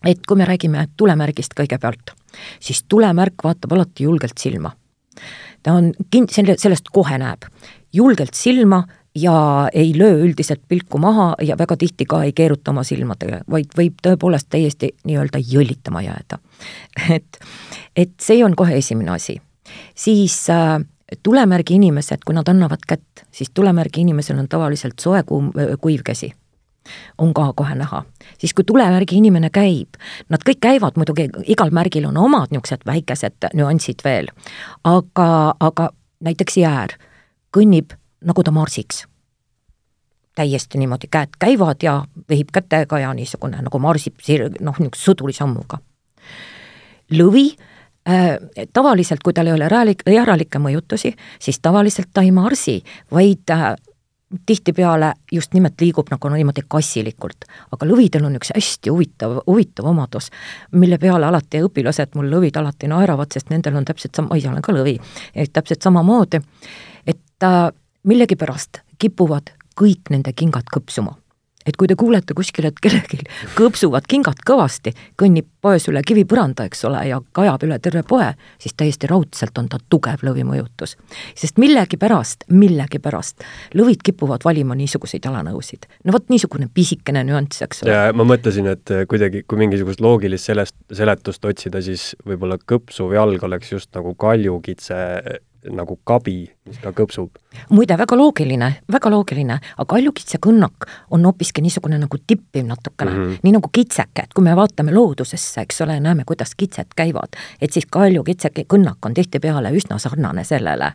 [0.05, 2.15] et kui me räägime tulemärgist kõigepealt,
[2.59, 4.71] siis tulemärk vaatab alati julgelt silma.
[5.63, 7.45] ta on kind-, selle, sellest kohe näeb,
[7.93, 8.83] julgelt silma
[9.15, 13.75] ja ei löö üldiselt pilku maha ja väga tihti ka ei keeruta oma silmadega, vaid
[13.77, 16.39] võib tõepoolest täiesti nii-öelda jõllitama jääda.
[17.17, 17.39] et,
[17.95, 19.41] et see on kohe esimene asi.
[19.95, 20.79] siis äh,
[21.23, 26.31] tulemärgi inimesed, kui nad annavad kätt, siis tulemärgi inimesel on tavaliselt soe kuum, kuiv käsi
[27.17, 28.03] on ka kohe näha.
[28.37, 29.87] siis kui tulemärgi inimene käib,
[30.29, 34.31] nad kõik käivad muidugi, igal märgil on omad niisugused väikesed nüansid veel,
[34.83, 36.97] aga, aga näiteks jäär
[37.57, 39.05] kõnnib nagu ta marsiks.
[40.35, 44.15] täiesti niimoodi käed käivad ja vehib kätega ja niisugune nagu marsib
[44.59, 45.77] noh, niisuguse sõdurisammuga.
[47.11, 47.51] lõvi
[48.73, 52.79] tavaliselt, kui tal ei ole räälik-, järalikke mõjutusi, siis tavaliselt ta ei marsi,
[53.13, 53.75] vaid äh,
[54.45, 57.45] tihtipeale just nimelt liigub nagu no niimoodi kassilikult.
[57.71, 60.29] aga lõvidel on üks hästi huvitav, huvitav omadus,
[60.71, 64.61] mille peale alati õpilased mul lõvid alati naeravad, sest nendel on täpselt sama, ise olen
[64.61, 64.97] ka lõvi,
[65.53, 66.41] täpselt samamoodi,
[67.05, 67.71] et äh,
[68.03, 71.20] millegipärast kipuvad kõik nende kingad kõpsuma.
[71.65, 73.21] Et kui te kuulete kuskil, et kellelgi
[73.57, 78.75] kõpsuvad kingad kõvasti, kõnnib poes üle kivipõranda, eks ole, ja kajab üle terve poe, siis
[78.77, 80.95] täiesti raudselt on ta tugev lõvimõjutus.
[81.35, 83.45] sest millegipärast, millegipärast
[83.77, 85.87] lõvid kipuvad valima niisuguseid jalanõusid.
[86.03, 87.99] no vot niisugune pisikene nüanss, eks ole.
[88.13, 93.71] ma mõtlesin, et kuidagi, kui mingisugust loogilist sellest, seletust otsida, siis võib-olla kõpsuv jalg oleks
[93.71, 97.37] just nagu kaljukitse nagu kabi, mis ka kõpsub.
[97.69, 103.23] muide, väga loogiline, väga loogiline, aga kaljukitse kõnnak on hoopiski niisugune nagu tippiv natukene mm,
[103.23, 103.43] -hmm.
[103.43, 107.73] nii nagu kitseke, et kui me vaatame loodusesse, eks ole, näeme, kuidas kitsed käivad, et
[107.73, 110.93] siis kaljukitseke kõnnak on tihtipeale üsna sarnane sellele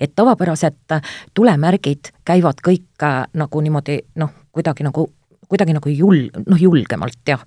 [0.00, 1.00] et tavapärased
[1.34, 5.10] tulemärgid käivad kõik äh, nagu niimoodi noh, kuidagi nagu,
[5.48, 7.42] kuidagi nagu jul-, noh julgemalt jah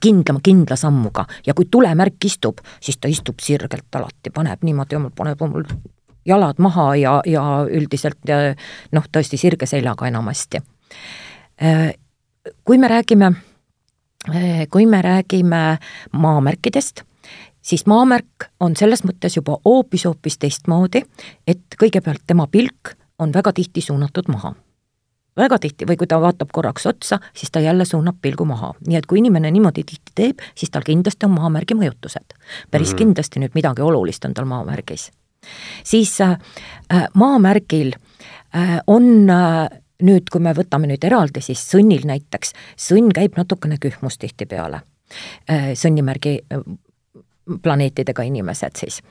[0.00, 5.42] kindlama, kindla sammuga ja kui tulemärk istub, siis ta istub sirgelt alati, paneb niimoodi, paneb
[5.42, 5.66] omal
[6.28, 8.32] jalad maha ja, ja üldiselt
[8.92, 10.60] noh, tõesti sirge seljaga enamasti.
[12.64, 13.32] kui me räägime,
[14.70, 15.78] kui me räägime
[16.12, 17.02] maamärkidest,
[17.62, 21.02] siis maamärk on selles mõttes juba hoopis-hoopis teistmoodi,
[21.46, 24.54] et kõigepealt tema pilk on väga tihti suunatud maha
[25.38, 28.98] väga tihti või kui ta vaatab korraks otsa, siis ta jälle suunab pilgu maha, nii
[28.98, 32.34] et kui inimene niimoodi tihti teeb, siis tal kindlasti on maamärgi mõjutused.
[32.70, 32.98] päris mm -hmm.
[32.98, 35.10] kindlasti nüüd midagi olulist on tal maamärgis.
[35.84, 36.38] siis äh,
[37.14, 37.92] maamärgil
[38.54, 39.68] äh, on äh,
[40.02, 44.80] nüüd, kui me võtame nüüd eraldi, siis sõnnil näiteks, sõnn käib natukene kühmus tihtipeale
[45.50, 45.72] äh,.
[45.74, 46.62] sõnnimärgi äh,
[47.62, 49.02] planeetidega inimesed siis,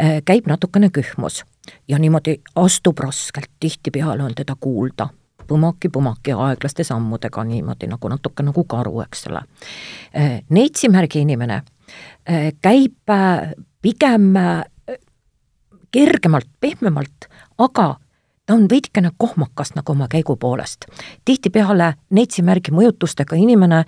[0.00, 1.44] äh, käib natukene kühmus
[1.88, 5.08] ja niimoodi astub raskelt, tihtipeale on teda kuulda
[5.48, 9.42] põmaki-põmaki aeglaste sammudega niimoodi nagu natuke nagu karu, eks ole.
[10.50, 11.62] Neitsi märgi inimene
[12.62, 13.14] käib
[13.82, 14.32] pigem
[15.96, 17.28] kergemalt, pehmemalt,
[17.58, 17.96] aga
[18.46, 20.86] ta on veidikene kohmakas nagu oma käigu poolest.
[21.24, 23.82] tihtipeale neitsimärgi mõjutustega inimene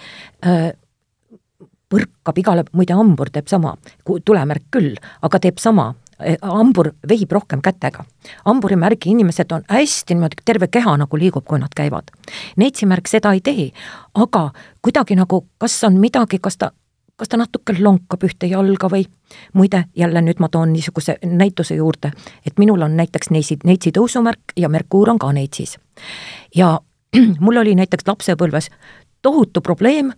[0.46, 0.72] äh,
[1.88, 5.94] põrkab igale, muide hambur teeb sama, tulemärk küll, aga teeb sama,
[6.42, 8.04] hambur vehib rohkem kätega.
[8.44, 12.10] hamburimärgi inimesed on hästi niimoodi, terve keha nagu liigub, kui nad käivad.
[12.56, 13.70] neitsimärk seda ei tee,
[14.14, 14.50] aga
[14.82, 16.72] kuidagi nagu, kas on midagi, kas ta
[17.18, 19.02] kas ta natuke lonkab ühte jalga või
[19.58, 22.12] muide, jälle nüüd ma toon niisuguse näituse juurde,
[22.46, 25.78] et minul on näiteks neitsi, neitsi tõusumärk ja Merkuur on ka neitsis.
[26.54, 26.78] ja
[27.44, 28.70] mul oli näiteks lapsepõlves
[29.22, 30.12] tohutu probleem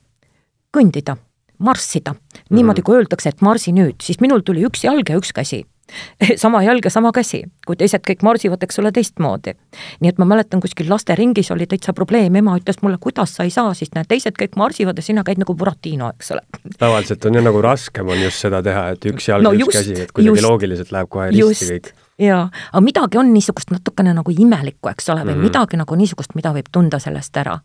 [0.77, 1.17] kõndida,
[1.59, 2.15] marssida,
[2.51, 2.85] niimoodi, mhm.
[2.85, 5.65] kui öeldakse, et marsi nüüd, siis minul tuli üks jalg ja üks käsi
[6.43, 9.55] sama jalg ja sama käsi, kui teised kõik marsivad, eks ole, teistmoodi.
[10.01, 13.55] nii et ma mäletan, kuskil lasteringis oli täitsa probleem, ema ütles mulle, kuidas sa ei
[13.55, 16.45] saa, siis näed, teised kõik marsivad ja sina käid nagu Buratino, eks ole.
[16.79, 19.99] tavaliselt on ju nagu raskem on just seda teha, et üks jalg no, üks käsi,
[20.05, 24.33] et kuidagi just, loogiliselt läheb kohe risti kõik jaa, aga midagi on niisugust natukene nagu
[24.35, 25.49] imelikku, eks ole, või mm -hmm.
[25.49, 27.59] midagi nagu niisugust, mida võib tunda sellest ära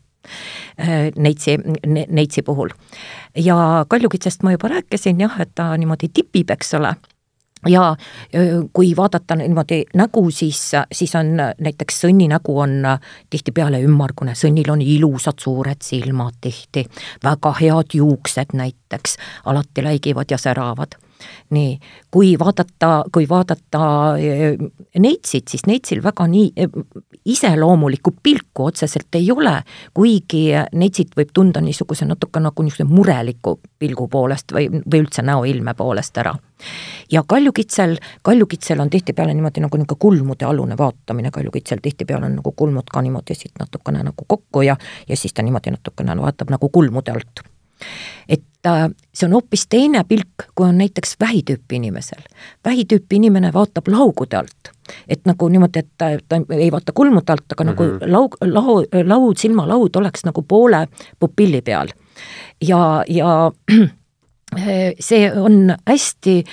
[0.80, 2.70] äh, neitsi ne,, neitsi puhul.
[3.36, 6.94] ja kaljukitsest ma juba rääkisin jah, et ta niimoodi tipib, eks ole
[7.68, 7.96] ja
[8.72, 12.82] kui vaadata niimoodi nägu, siis, siis on näiteks sõnni nägu on
[13.30, 16.86] tihtipeale ümmargune, sõnnil on ilusad suured silmad tihti,
[17.24, 20.98] väga head juuksed näiteks, alati läigivad ja säravad
[21.50, 21.78] nii,
[22.10, 23.82] kui vaadata, kui vaadata
[24.18, 24.56] eh,
[24.98, 26.68] neitsit, siis neitsil väga nii eh,
[27.24, 29.54] iseloomulikku pilku otseselt ei ole,
[29.94, 35.74] kuigi neitsit võib tunda niisuguse natuke nagu niisuguse mureliku pilgu poolest või, või üldse näoilme
[35.74, 36.34] poolest ära.
[37.12, 42.52] ja kaljukitsel, kaljukitsel on tihtipeale niimoodi nagu niisugune kulmude alune vaatamine, kaljukitsel tihtipeale on nagu
[42.52, 44.76] kulmud ka niimoodi siit natukene nagu kokku ja,
[45.08, 47.46] ja siis ta niimoodi natukene vaatab nagu kulmude alt
[48.28, 52.22] et äh, see on hoopis teine pilk, kui on näiteks vähitüüpi inimesel.
[52.64, 54.72] vähitüüpi inimene vaatab laugude alt,
[55.08, 57.74] et nagu niimoodi, et ta, ta ei vaata kulmude alt, aga mm -hmm.
[57.74, 58.12] nagu mhm.
[58.12, 60.88] laug, lau, laud, silmalaud oleks nagu poole
[61.20, 61.88] pupilli peal.
[62.60, 63.52] ja, ja
[65.00, 66.44] see on hästi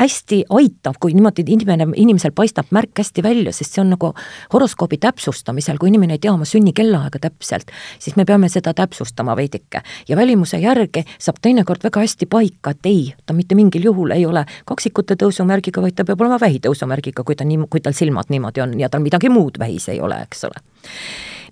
[0.00, 4.12] hästi aitab, kui niimoodi inimene, inimesel paistab märk hästi välja, sest see on nagu
[4.52, 9.36] horoskoobi täpsustamisel, kui inimene ei tea oma sünni kellaaega täpselt, siis me peame seda täpsustama
[9.36, 9.82] veidike.
[10.08, 14.26] ja välimuse järgi saab teinekord väga hästi paika, et ei, ta mitte mingil juhul ei
[14.26, 18.64] ole kaksikute tõusumärgiga, vaid ta peab olema vähitõusumärgiga, kui ta nii, kui tal silmad niimoodi
[18.64, 20.62] on ja tal midagi muud vähis ei ole, eks ole.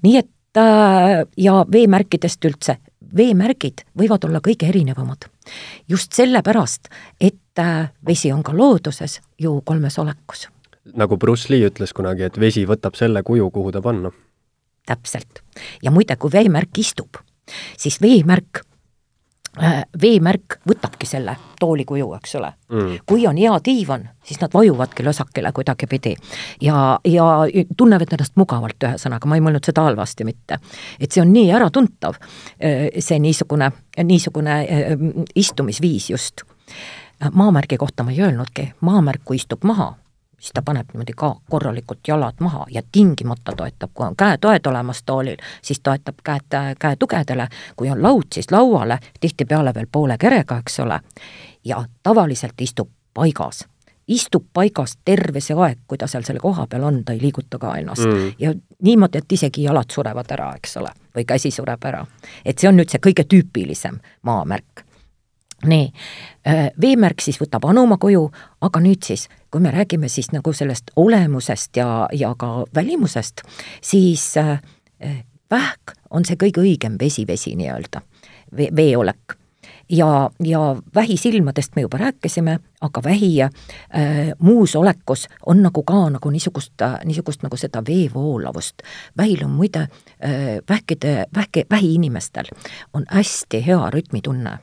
[0.03, 2.79] nii et äh, ja veemärkidest üldse,
[3.17, 5.29] veemärgid võivad olla kõige erinevamad.
[5.89, 6.89] just sellepärast,
[7.21, 10.49] et äh, vesi on ka looduses ju kolmes olekus.
[10.95, 14.11] nagu Bruce Lee ütles kunagi, et vesi võtab selle kuju, kuhu ta panna.
[14.87, 15.43] täpselt.
[15.83, 17.17] ja muide, kui veemärk istub,
[17.77, 18.68] siis veemärk
[20.03, 22.53] veemärk võtabki selle toolikuju, eks ole.
[22.73, 22.99] Mm..
[23.07, 26.15] kui on hea diivan, siis nad vajuvadki lösakile kuidagipidi.
[26.63, 27.27] Ja, ja
[27.77, 30.61] tunnevad ennast mugavalt, ühesõnaga, ma ei mõelnud seda halvasti mitte.
[31.01, 32.21] et see on nii äratuntav,
[32.63, 33.73] äh, see niisugune,
[34.05, 34.93] niisugune äh,
[35.35, 36.47] istumisviis just.
[37.33, 39.95] maamärgi kohta ma ei öelnudki, maamärk, kui istub maha
[40.39, 45.03] siis ta paneb niimoodi ka korralikult jalad maha ja tingimata toetab, kui on käetoed olemas
[45.03, 50.59] toolil, siis toetab käed käe tugedele, kui on laud, siis lauale, tihtipeale veel poole kerega,
[50.59, 51.01] eks ole,
[51.65, 53.67] ja tavaliselt istub paigas
[54.09, 57.59] istub paigas terve see aeg, kui ta seal selle koha peal on, ta ei liiguta
[57.61, 58.31] ka ennast mm.
[58.41, 62.07] ja niimoodi, et isegi jalad surevad ära, eks ole, või käsi sureb ära.
[62.45, 64.88] et see on nüüd see kõige tüüpilisem maamärk
[65.67, 65.93] nii,
[66.49, 68.29] äh, veemärk siis võtab anuma koju,
[68.61, 73.43] aga nüüd siis, kui me räägime siis nagu sellest olemusest ja, ja ka välimusest,
[73.83, 74.61] siis äh,
[75.01, 78.03] äh vähk on see kõige õigem vesivesi nii-öelda,
[78.57, 79.37] veeolek.
[79.89, 83.53] ja, ja vähisilmadest me juba rääkisime, aga vähi äh,
[84.39, 88.83] muus olekus on nagu ka nagu niisugust, niisugust nagu seda veevoolavust.
[89.17, 92.47] vähil on muide äh, vähkide, vähki, vähiinimestel
[92.93, 94.59] on hästi hea rütmitunne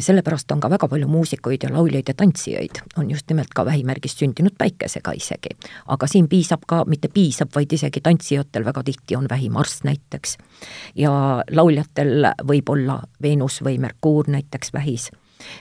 [0.00, 4.18] sellepärast on ka väga palju muusikuid ja lauljaid ja tantsijaid, on just nimelt ka vähimärgist
[4.18, 5.56] sündinud päikesega isegi.
[5.86, 10.36] aga siin piisab ka, mitte piisab, vaid isegi tantsijatel väga tihti on vähimarss näiteks.
[10.94, 11.12] ja
[11.50, 15.10] lauljatel võib olla Veenus või Merkuur näiteks vähis.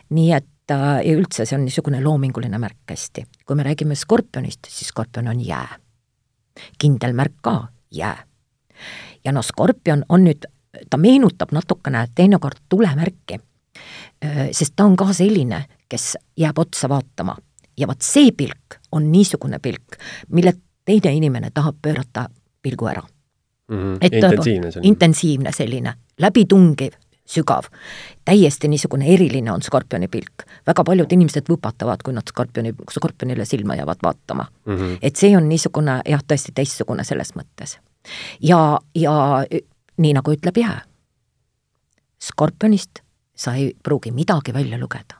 [0.09, 3.25] nii et äh, ja üldse see on niisugune loominguline märk hästi.
[3.45, 5.77] kui me räägime skorpionist, siis skorpion on jää.
[6.77, 8.23] kindel märk ka, jää.
[9.25, 10.47] ja noh, skorpion on nüüd,
[10.89, 13.39] ta meenutab natukene teinekord tulemärki
[14.51, 17.35] sest ta on ka selline, kes jääb otsa vaatama
[17.77, 19.97] ja vot see pilk on niisugune pilk,
[20.29, 20.53] mille
[20.85, 22.27] teine inimene tahab pöörata
[22.61, 23.77] pilgu ära mm.
[23.77, 23.97] -hmm.
[24.01, 24.87] et intensiivne selline.
[24.87, 26.93] intensiivne selline, läbitungiv,
[27.25, 27.63] sügav,
[28.25, 30.43] täiesti niisugune eriline on skorpioni pilk.
[30.67, 34.75] väga paljud inimesed võpatavad, kui nad skorpioni, skorpionile silma jäävad vaatama mm.
[34.77, 34.97] -hmm.
[35.01, 37.77] et see on niisugune jah, tõesti teistsugune selles mõttes.
[38.41, 39.45] ja, ja
[39.97, 40.81] nii nagu ütleb jää,
[42.21, 42.99] skorpionist
[43.41, 45.17] sa ei pruugi midagi välja lugeda.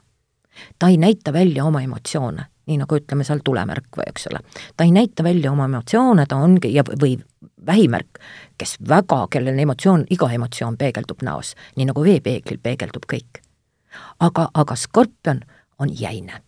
[0.79, 4.41] ta ei näita välja oma emotsioone, nii nagu ütleme seal tulemärk või eks ole.
[4.77, 7.15] ta ei näita välja oma emotsioone, ta ongi ja, või
[7.65, 8.19] vähimärk,
[8.57, 13.41] kes väga, kellel emotsioon, iga emotsioon peegeldub näos, nii nagu veepeeglil peegeldub kõik.
[14.19, 15.41] aga, aga skorpion
[15.79, 16.41] on jäine.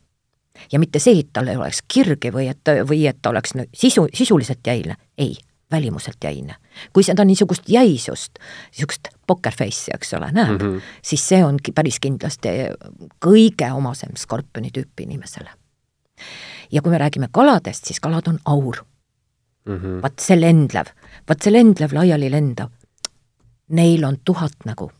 [0.72, 4.08] ja mitte see, et tal ei oleks kirgi või et, või et ta oleks sisu,
[4.14, 5.38] sisuliselt jäine, ei,
[5.74, 6.56] välimuselt jäine.
[6.94, 8.40] kui seda niisugust jäisust,
[8.74, 10.96] niisugust poker face'i, eks ole, näeb mm, -hmm.
[11.02, 12.50] siis see ongi päris kindlasti
[13.26, 15.50] kõige omasem skorpioni tüüpi inimesele.
[16.72, 18.84] ja kui me räägime kaladest, siis kalad on aur
[19.66, 20.02] mm -hmm..
[20.02, 20.92] vaat see lendlev,
[21.28, 22.70] vaat see lendlev laiali lendav,
[23.70, 24.92] neil on tuhat nägu.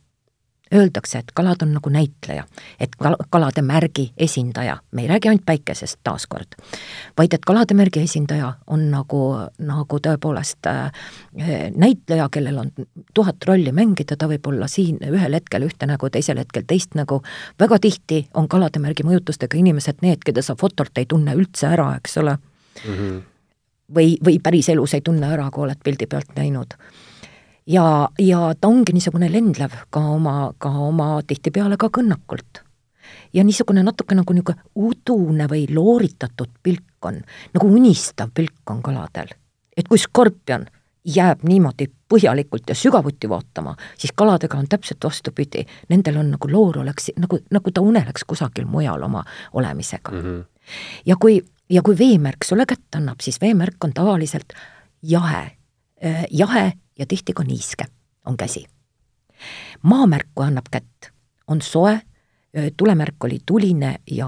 [0.74, 2.46] Öeldakse, et kalad on nagu näitleja,
[2.80, 6.56] et kal-, kalade märgi esindaja, me ei räägi ainult päikesest taaskord,
[7.18, 9.22] vaid et kalade märgi esindaja on nagu,
[9.62, 11.04] nagu tõepoolest äh,
[11.76, 12.72] näitleja, kellel on
[13.14, 17.22] tuhat rolli mängida, ta võib olla siin ühel hetkel ühte nägu, teisel hetkel teist nägu,
[17.60, 21.94] väga tihti on kalade märgi mõjutustega inimesed need, keda sa fotolt ei tunne üldse ära,
[22.00, 22.98] eks ole mm.
[22.98, 23.22] -hmm
[23.96, 26.74] või, või päriselus ei tunne ära, kui oled pildi pealt näinud.
[27.68, 32.64] Ja, ja ta ongi niisugune lendlev ka oma, ka oma tihtipeale ka kõnnakult.
[33.34, 37.22] ja niisugune natuke nagu niisugune udune või looritatud pilk on,
[37.54, 39.28] nagu unistav pilk on kaladel.
[39.78, 40.66] et kui skorpion
[41.04, 46.80] jääb niimoodi põhjalikult ja sügavuti vaatama, siis kaladega on täpselt vastupidi, nendel on nagu loor
[46.80, 49.24] oleks, nagu, nagu ta uneleks kusagil mujal oma
[49.54, 50.22] olemisega mm.
[50.22, 50.46] -hmm.
[51.06, 54.54] ja kui ja kui veemärk sulle kätte annab, siis veemärk on tavaliselt
[55.02, 55.52] jahe,
[56.06, 57.86] äh, jahe ja tihti ka niiske
[58.26, 58.66] on käsi.
[59.84, 61.12] maamärk, kui annab kätt,
[61.48, 62.00] on soe,
[62.78, 64.28] tulemärk oli tuline ja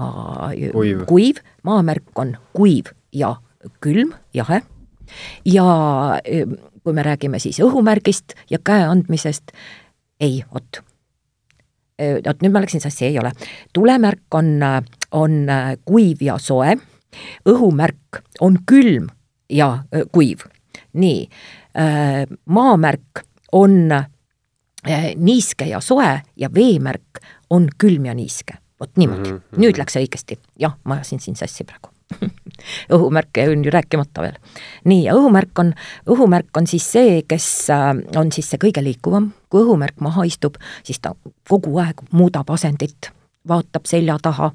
[0.72, 3.36] kuiv, kuiv, maamärk on kuiv ja
[3.80, 4.60] külm, jahe,
[5.44, 5.64] ja
[6.84, 9.54] kui me räägime siis õhumärgist ja käe andmisest,
[10.20, 10.82] ei, vot.
[12.26, 13.32] vot nüüd ma läksin sassi, ei ole.
[13.72, 14.58] tulemärk on,
[15.10, 15.46] on
[15.84, 16.76] kuiv ja soe
[17.48, 19.08] õhumärk on külm
[19.50, 20.44] ja kuiv.
[20.92, 21.28] nii,
[22.44, 23.20] maamärk
[23.52, 23.90] on
[25.16, 28.54] niiske ja soe ja veemärk on külm ja niiske.
[28.80, 29.60] vot niimoodi mm, -hmm.
[29.60, 31.88] nüüd läks õigesti, jah, ma ajasin siin sassi praegu
[32.94, 34.38] õhumärke on ju rääkimata veel.
[34.84, 35.72] nii, ja õhumärk on,
[36.06, 37.68] õhumärk on siis see, kes
[38.16, 41.14] on siis see kõige liikuvam, kui õhumärk maha istub, siis ta
[41.48, 43.10] kogu aeg muudab asendit,
[43.48, 44.52] vaatab selja taha,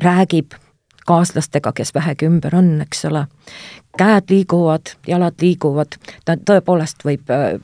[0.00, 0.56] räägib,
[1.04, 3.26] kaaslastega, kes vähegi ümber on, eks ole.
[3.98, 7.58] käed liiguvad, jalad liiguvad, ta tõepoolest võib äh,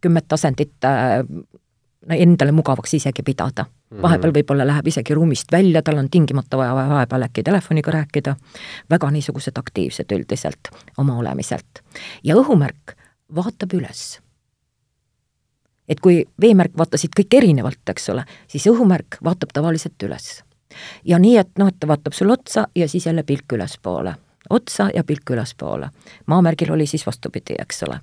[0.00, 1.24] kümmet asendit äh,
[2.16, 3.66] endale mugavaks isegi pidada.
[3.90, 4.02] Mhm.
[4.02, 8.34] vahepeal võib-olla läheb isegi ruumist välja, tal on tingimata vaja vahepeal äkki telefoniga rääkida,
[8.90, 11.80] väga niisugused aktiivsed üldiselt oma olemiselt.
[12.24, 12.96] ja õhumärk
[13.34, 14.20] vaatab üles.
[15.88, 20.44] et kui veemärk vaatasid kõik erinevalt, eks ole, siis õhumärk vaatab tavaliselt üles
[21.04, 24.14] ja nii, et noh, et ta vaatab sulle otsa ja siis jälle pilk ülespoole,
[24.50, 25.90] otsa ja pilk ülespoole.
[26.26, 28.00] maamärgil oli siis vastupidi, eks ole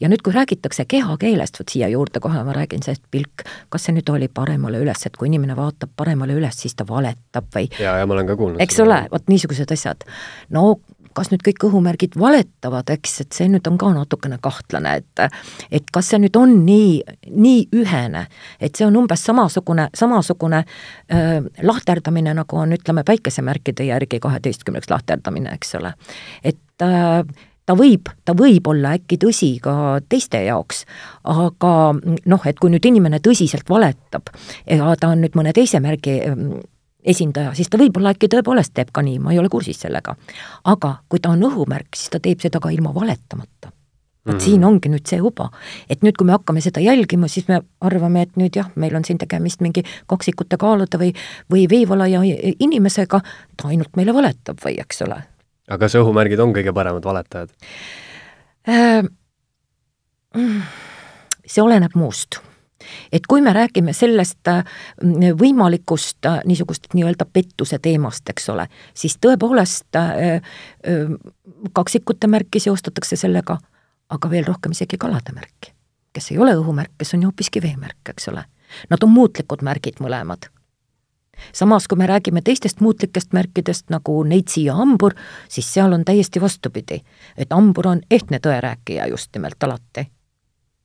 [0.00, 3.96] ja nüüd, kui räägitakse kehakeelest, vot siia juurde kohe ma räägin sellest pilk, kas see
[3.96, 7.96] nüüd oli paremale üles, et kui inimene vaatab paremale üles, siis ta valetab või ja,
[8.00, 10.06] ja ma olen ka kuulnud eks ole, vot niisugused asjad.
[10.54, 10.78] no
[11.16, 15.24] kas nüüd kõik õhumärgid valetavad, eks, et see nüüd on ka natukene kahtlane, et
[15.80, 17.00] et kas see nüüd on nii,
[17.32, 18.26] nii ühene,
[18.60, 25.56] et see on umbes samasugune, samasugune äh, lahterdamine, nagu on, ütleme, päikesemärkide järgi kaheteistkümneks lahterdamine,
[25.56, 25.94] eks ole.
[26.44, 27.22] et äh,
[27.66, 30.84] ta võib, ta võib olla äkki tõsi ka teiste jaoks,
[31.32, 34.30] aga noh, et kui nüüd inimene tõsiselt valetab
[34.70, 36.20] ja ta on nüüd mõne teise märgi
[37.06, 40.16] esindaja, siis ta võib-olla äkki tõepoolest teeb ka nii, ma ei ole kursis sellega.
[40.64, 43.70] aga kui ta on õhumärk, siis ta teeb seda ka ilma valetamata.
[44.26, 44.44] vot mm -hmm.
[44.44, 45.50] siin ongi nüüd see uba,
[45.90, 49.04] et nüüd, kui me hakkame seda jälgima, siis me arvame, et nüüd jah, meil on
[49.04, 51.12] siin tegemist mingi kaksikute kaalude või,
[51.50, 52.20] või veevalaja
[52.60, 53.20] inimesega,
[53.56, 55.22] ta ainult meile valetab või eks ole.
[55.68, 57.48] aga kas õhumärgid on kõige paremad valetajad
[58.68, 59.04] äh,?
[61.46, 62.45] see oleneb muust
[63.12, 64.64] et kui me räägime sellest äh,
[65.40, 70.42] võimalikust äh, niisugust nii-öelda pettuse teemast, eks ole, siis tõepoolest äh,
[71.72, 73.58] kaksikute märki seostatakse sellega,
[74.08, 75.72] aga veel rohkem isegi kalade märki,
[76.12, 78.44] kes ei ole õhumärk, kes on ju hoopiski veemärk, eks ole.
[78.90, 80.50] Nad on muutlikud märgid mõlemad.
[81.52, 85.14] Samas, kui me räägime teistest muutlikest märkidest nagu neitsi ja hambur,
[85.52, 87.02] siis seal on täiesti vastupidi,
[87.36, 90.08] et hambur on ehtne tõerääkija just nimelt alati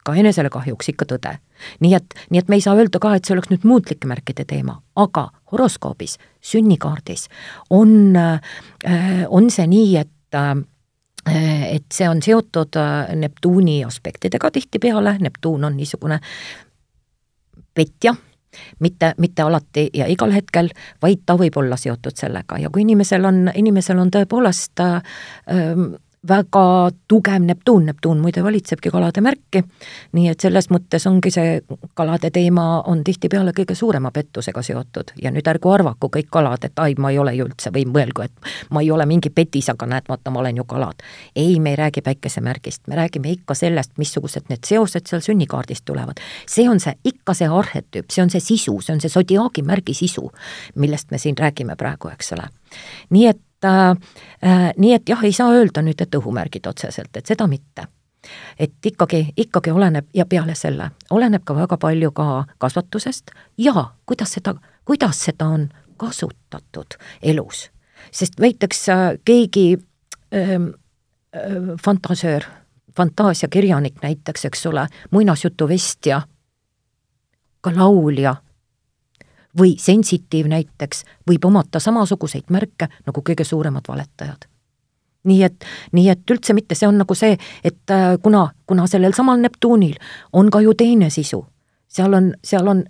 [0.04, 1.36] ka enesele kahjuks ikka tõde.
[1.80, 4.46] nii et, nii et me ei saa öelda ka, et see oleks nüüd muutlike märkide
[4.50, 7.28] teema, aga horoskoobis, sünnikaardis
[7.70, 10.56] on, äh, on see nii, et äh,
[11.72, 16.18] et see on seotud äh, Neptuuni aspektidega tihtipeale, Neptuun on niisugune
[17.74, 18.16] petja,
[18.80, 20.72] mitte, mitte alati ja igal hetkel,
[21.02, 25.14] vaid ta võib olla seotud sellega ja kui inimesel on, inimesel on tõepoolest äh,
[26.28, 29.64] väga tugev Neptuun, Neptuun muide valitsebki kalade märki,
[30.14, 31.56] nii et selles mõttes ongi see
[31.98, 36.80] kalade teema on tihtipeale kõige suurema pettusega seotud ja nüüd ärgu arvaku kõik kalad, et
[36.80, 39.90] ai, ma ei ole ju üldse või mõelgu, et ma ei ole mingi petis, aga
[39.90, 41.02] näed, vaata, ma olen ju kalad.
[41.36, 46.22] ei, me ei räägi päikesemärgist, me räägime ikka sellest, missugused need seosed seal sünnikaardist tulevad.
[46.46, 49.94] see on see, ikka see arhetüüp, see on see sisu, see on see sodiaagi märgi
[49.94, 50.30] sisu,
[50.76, 52.52] millest me siin räägime praegu, eks ole.
[53.10, 53.90] nii et äh,
[54.44, 57.88] äh, nii et jah, ei saa öelda nüüd, et õhumärgid otseselt, et seda mitte
[58.60, 62.26] et ikkagi, ikkagi oleneb ja peale selle oleneb ka väga palju ka
[62.62, 64.56] kasvatusest ja kuidas seda,
[64.86, 67.70] kuidas seda on kasutatud elus.
[68.12, 69.78] sest näiteks äh, keegi
[70.34, 70.68] ähm,
[71.36, 72.42] äh, fantasöör,
[72.98, 76.22] fantaasiakirjanik näiteks, eks ole, muinasjutuvestja,
[77.62, 78.36] ka laulja
[79.60, 84.48] või sensitiiv näiteks võib omata samasuguseid märke nagu kõige suuremad valetajad.
[85.24, 89.14] nii et, nii et üldse mitte, see on nagu see, et äh, kuna, kuna sellel
[89.14, 90.00] samal Neptuunil
[90.34, 91.46] on ka ju teine sisu,
[91.88, 92.84] seal on, seal on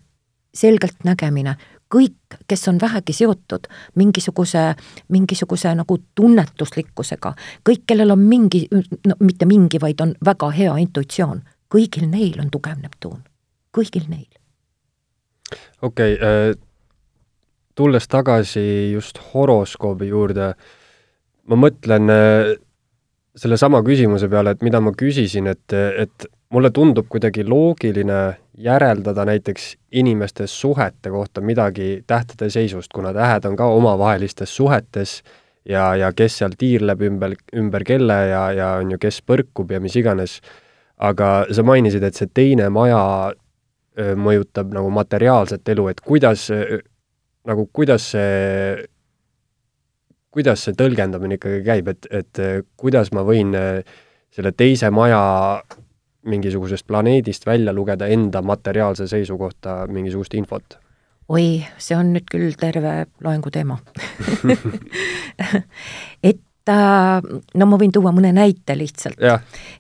[0.54, 1.58] selgelt nägemine,
[1.92, 4.76] kõik, kes on vähegi seotud mingisuguse,
[5.12, 7.34] mingisuguse nagu tunnetuslikkusega,
[7.70, 8.68] kõik, kellel on mingi,
[9.08, 11.42] no mitte mingi, vaid on väga hea intuitsioon,
[11.72, 13.20] kõigil neil on tugev Neptuun,
[13.76, 14.41] kõigil neil
[15.82, 16.56] okei okay, äh,,
[17.76, 20.54] tulles tagasi just horoskoobi juurde,
[21.48, 22.54] ma mõtlen äh,
[23.36, 28.22] sellesama küsimuse peale, et mida ma küsisin, et, et mulle tundub kuidagi loogiline
[28.62, 35.22] järeldada näiteks inimeste suhete kohta midagi tähtede seisust, kuna tähed on ka omavahelistes suhetes
[35.66, 39.80] ja, ja kes seal tiirleb ümber, ümber kelle ja, ja on ju, kes põrkub ja
[39.80, 40.42] mis iganes.
[41.02, 43.32] aga sa mainisid, et see teine maja
[43.98, 46.46] mõjutab nagu materiaalset elu, et kuidas,
[47.48, 48.86] nagu kuidas see,
[50.32, 52.42] kuidas see tõlgendamine ikkagi käib, et, et
[52.80, 53.52] kuidas ma võin
[54.32, 55.22] selle teise maja
[56.24, 60.78] mingisugusest planeedist välja lugeda enda materiaalse seisu kohta mingisugust infot?
[61.32, 63.78] oi, see on nüüd küll terve loengu teema
[66.30, 66.42] et
[66.72, 69.20] no ma võin tuua mõne näite lihtsalt.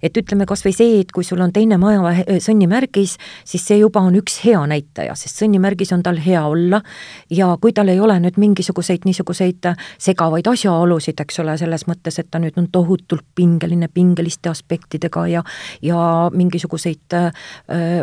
[0.02, 2.14] et ütleme kas või see, et kui sul on teine maja
[2.44, 6.82] sõnnimärgis, siis see juba on üks hea näitaja, sest sõnnimärgis on tal hea olla
[7.30, 9.72] ja kui tal ei ole nüüd mingisuguseid niisuguseid
[10.02, 15.44] segavaid asjaolusid, eks ole, selles mõttes, et ta nüüd on tohutult pingeline, pingeliste aspektidega ja
[15.82, 17.32] ja mingisuguseid äh,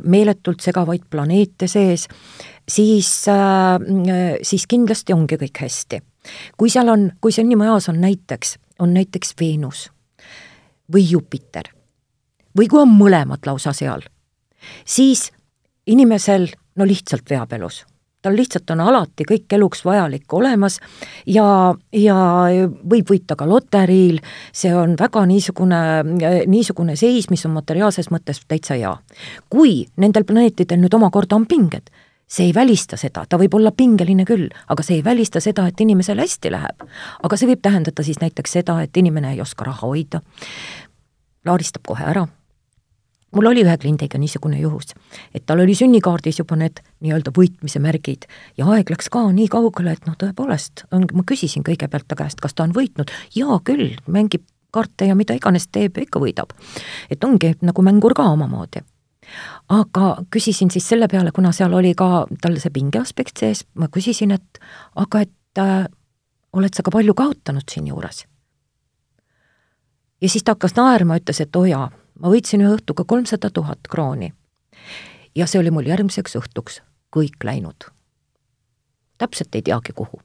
[0.05, 2.09] meeletult segavaid planeete sees,
[2.69, 6.03] siis äh,, siis kindlasti ongi kõik hästi
[6.59, 9.89] kui seal on, kui sõnnimajas on näiteks on näiteks Veenus
[10.93, 11.73] või Jupiter
[12.59, 14.03] või kui on mõlemad lausa seal,
[14.85, 15.29] siis
[15.87, 17.85] inimesel no lihtsalt veab elus
[18.23, 20.79] tal lihtsalt on alati kõik eluks vajalik olemas
[21.27, 22.17] ja, ja
[22.91, 24.19] võib võita ka loteriil,
[24.53, 25.81] see on väga niisugune,
[26.51, 28.97] niisugune seis, mis on materiaalses mõttes täitsa hea.
[29.49, 31.93] kui nendel planeetidel nüüd omakorda on pinged,
[32.29, 35.81] see ei välista seda, ta võib olla pingeline küll, aga see ei välista seda, et
[35.81, 36.89] inimesel hästi läheb.
[37.23, 40.21] aga see võib tähendada siis näiteks seda, et inimene ei oska raha hoida,
[41.45, 42.27] laaristab kohe ära.
[43.33, 44.95] mul oli ühe kliendiga niisugune juhus,
[45.35, 49.93] et tal oli sünnikaardis juba need nii-öelda võitmise märgid ja aeg läks ka nii kaugele,
[49.93, 54.45] et noh, tõepoolest, ma küsisin kõigepealt ta käest, kas ta on võitnud, jaa küll, mängib
[54.71, 56.53] kaarte ja mida iganes teeb, ikka võidab.
[57.11, 58.85] et ongi nagu mängur ka omamoodi
[59.69, 63.89] aga küsisin siis selle peale, kuna seal oli ka tal see pinge aspekt sees, ma
[63.93, 64.61] küsisin, et
[64.97, 65.87] aga et äh,
[66.53, 68.25] oled sa ka palju kaotanud siinjuures?
[70.21, 73.51] ja siis ta hakkas naerma, ütles, et oo oh jaa, ma võitsin ühe õhtuga kolmsada
[73.51, 74.33] tuhat krooni.
[75.35, 76.81] ja see oli mul järgmiseks õhtuks
[77.15, 77.91] kõik läinud.
[79.19, 80.23] täpselt ei teagi, kuhu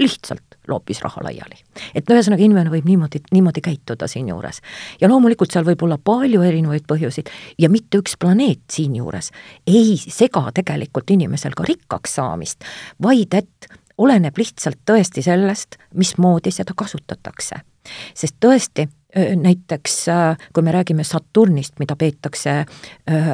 [0.00, 1.58] lihtsalt loopis raha laiali.
[1.94, 4.60] et ühesõnaga, inimene võib niimoodi, niimoodi käituda siinjuures.
[5.00, 9.30] ja loomulikult seal võib olla palju erinevaid põhjuseid ja mitte üks planeet siinjuures
[9.66, 12.64] ei sega tegelikult inimesel ka rikkaks saamist,
[13.02, 17.56] vaid et oleneb lihtsalt tõesti sellest, mismoodi seda kasutatakse.
[18.14, 18.88] sest tõesti,
[19.36, 20.06] näiteks
[20.52, 22.64] kui me räägime Saturnist, mida peetakse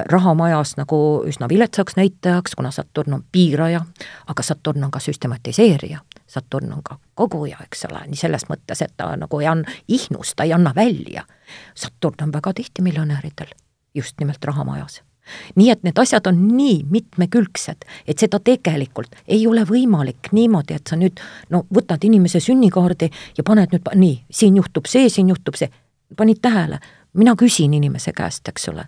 [0.06, 3.80] rahamajas nagu üsna viletsaks näitajaks, kuna Saturn on piiraja,
[4.26, 5.98] aga Saturn on ka süstematiseerija.
[6.32, 10.32] Saturn on ka koguja, eks ole, nii selles mõttes, et ta nagu ei anna ihnust,
[10.36, 11.26] ta ei anna välja.
[11.76, 13.52] Saturn on väga tihti miljonäridel,
[13.94, 15.02] just nimelt rahamajas
[15.54, 20.90] nii et need asjad on nii mitmekülgsed, et seda tegelikult ei ole võimalik niimoodi, et
[20.90, 21.20] sa nüüd
[21.50, 25.70] no võtad inimese sünnikaardi ja paned nüüd, nii, siin juhtub see, siin juhtub see.
[26.16, 26.80] panid tähele,
[27.12, 28.84] mina küsin inimese käest, eks ole,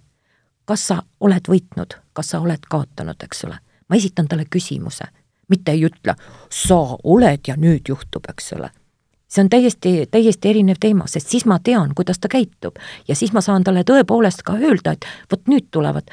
[0.65, 3.59] kas sa oled võitnud, kas sa oled kaotanud, eks ole.
[3.89, 5.05] ma esitan talle küsimuse,
[5.49, 6.17] mitte ei ütle,
[6.51, 8.71] sa oled ja nüüd juhtub, eks ole.
[9.35, 12.77] See on täiesti, täiesti erinev teema, sest siis ma tean, kuidas ta käitub.
[13.09, 16.13] Ja siis ma saan talle tõepoolest ka öelda, et vot nüüd tulevad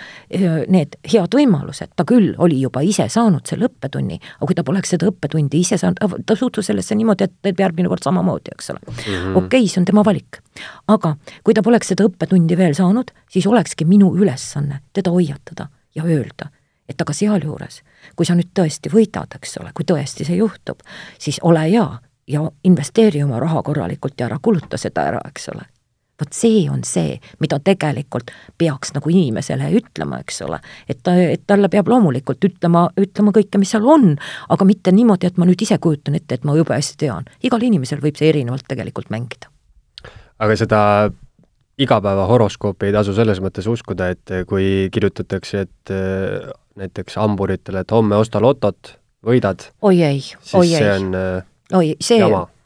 [0.74, 4.96] need head võimalused, ta küll oli juba ise saanud selle õppetunni, aga kui ta poleks
[4.96, 8.82] seda õppetundi ise saanud, ta suhtus sellesse niimoodi, et teeb järgmine kord samamoodi, eks ole.
[8.88, 9.38] Mm -hmm..
[9.38, 10.42] okei okay,, see on tema valik.
[10.88, 16.04] aga kui ta poleks seda õppetundi veel saanud, siis olekski minu ülesanne teda hoiatada ja
[16.04, 16.50] öelda,
[16.92, 17.82] et aga sealjuures,
[18.16, 20.84] kui sa nüüd tõesti võidad, eks ole, kui tõesti see juhtub,
[21.20, 21.88] siis ole hea
[22.32, 25.68] ja investeeri oma raha korralikult ja ära kuluta seda ära, eks ole.
[26.22, 28.30] vot see on see, mida tegelikult
[28.62, 30.60] peaks nagu inimesele ütlema, eks ole.
[30.89, 34.14] et ta, et talle peab loomulikult ütlema, ütlema kõike, mis seal on,
[34.50, 37.26] aga mitte niimoodi, et ma nüüd ise kujutan ette, et ma jube hästi tean.
[37.44, 39.50] igal inimesel võib see erinevalt tegelikult mängida.
[40.39, 40.82] aga seda
[41.82, 45.96] igapäeva horoskoopi ei tasu selles mõttes uskuda, et kui kirjutatakse, et
[46.76, 48.96] näiteks hamburitele, et homme osta lotot,
[49.26, 49.70] võidad.
[49.82, 50.22] oi ei,
[50.54, 50.78] oi ei.
[50.78, 51.16] see on
[51.74, 52.20] oi, see,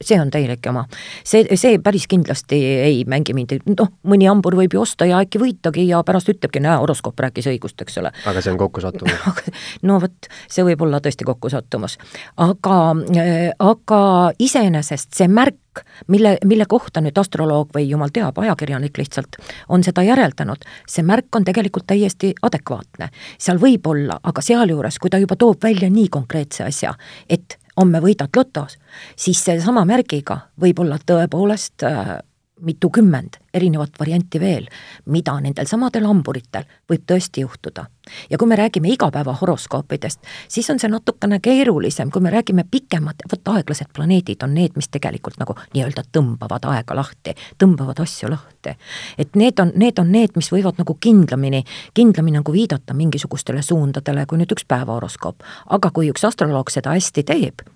[0.04, 0.84] see on täielik jama.
[1.24, 5.40] see, see päris kindlasti ei mängi mind, noh, mõni hambur võib ju osta ja äkki
[5.40, 8.12] võitagi ja pärast ütlebki, näe, horoskoop rääkis õigust, eks ole.
[8.26, 9.52] aga see on kokkusattumus
[9.88, 11.98] no vot, see võib olla tõesti kokkusattumus.
[12.36, 12.80] aga
[13.16, 14.00] äh,, aga
[14.38, 19.38] iseenesest see märk, mille, mille kohta nüüd astroloog või jumal teab, ajakirjanik lihtsalt
[19.68, 23.10] on seda järeldanud, see märk on tegelikult täiesti adekvaatne.
[23.38, 26.94] seal võib olla, aga sealjuures, kui ta juba toob välja nii konkreetse asja,
[27.28, 28.78] et homme võidad lotos,
[29.16, 32.16] siis sellesama märgiga võib olla tõepoolest äh,
[32.60, 34.68] mitukümmend erinevat varianti veel,
[35.12, 37.86] mida nendel samadel hamburitel võib tõesti juhtuda.
[38.30, 43.48] ja kui me räägime igapäevahoroskoopidest, siis on see natukene keerulisem, kui me räägime pikemad, vot
[43.56, 48.76] aeglased planeedid on need, mis tegelikult nagu nii-öelda tõmbavad aega lahti, tõmbavad asju lahti.
[49.18, 54.26] et need on, need on need, mis võivad nagu kindlamini, kindlamini nagu viidata mingisugustele suundadele,
[54.26, 55.42] kui nüüd üks päevahoroskoop.
[55.70, 57.66] aga kui üks astroloog seda hästi teeb,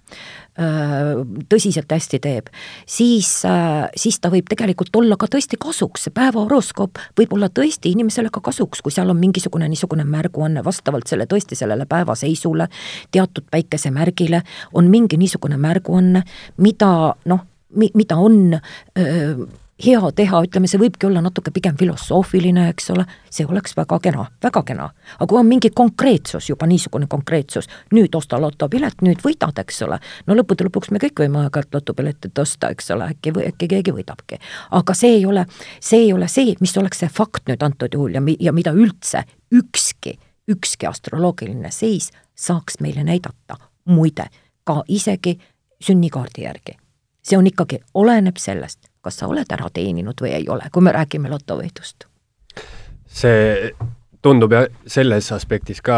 [1.49, 2.51] tõsiselt hästi teeb,
[2.89, 3.31] siis,
[3.97, 8.43] siis ta võib tegelikult olla ka tõesti kasuks, see päevahoroskoop võib olla tõesti inimesele ka
[8.45, 12.67] kasuks, kui seal on mingisugune niisugune märguanne vastavalt selle tõesti sellele päevaseisule,
[13.15, 14.43] teatud päikesemärgile,
[14.75, 16.25] on mingi niisugune märguanne,
[16.59, 16.93] mida
[17.31, 17.47] noh,
[17.95, 18.57] mida on
[18.99, 19.35] öö,
[19.85, 24.27] hea teha, ütleme, see võibki olla natuke pigem filosoofiline, eks ole, see oleks väga kena,
[24.43, 24.89] väga kena.
[25.19, 30.01] aga kui on mingi konkreetsus, juba niisugune konkreetsus, nüüd osta lotopilet, nüüd võidad, eks ole,
[30.27, 34.41] no lõppude lõpuks me kõik võime aeg-ajalt lotopiletit osta, eks ole, äkki, äkki keegi võidabki.
[34.71, 35.47] aga see ei ole,
[35.81, 38.73] see ei ole see, mis oleks see fakt nüüd antud juhul ja mi-, ja mida
[38.77, 39.25] üldse
[39.55, 40.19] ükski,
[40.49, 44.29] ükski astroloogiline seis saaks meile näidata, muide,
[44.65, 45.39] ka isegi
[45.81, 46.77] sünnikaardi järgi.
[47.23, 50.93] see on ikkagi, oleneb sellest, kas sa oled ära teeninud või ei ole, kui me
[50.97, 52.07] räägime lotovõidust?
[53.11, 53.73] see
[54.23, 55.97] tundub jah, selles aspektis ka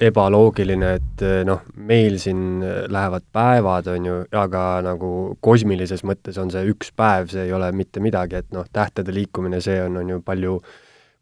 [0.00, 2.60] ebaloogiline, et noh, meil siin
[2.92, 5.12] lähevad päevad, on ju, aga nagu
[5.44, 9.62] kosmilises mõttes on see üks päev, see ei ole mitte midagi, et noh, tähtede liikumine,
[9.64, 10.58] see on, on ju palju,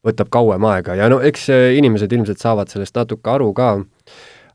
[0.07, 3.73] võtab kauem aega ja no eks inimesed ilmselt saavad sellest natuke aru ka,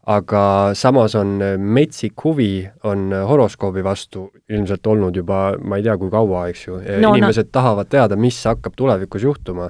[0.05, 6.11] aga samas on metsik huvi, on horoskoobi vastu ilmselt olnud juba ma ei tea, kui
[6.13, 7.53] kaua, eks ju no,, inimesed no.
[7.57, 9.69] tahavad teada, mis hakkab tulevikus juhtuma.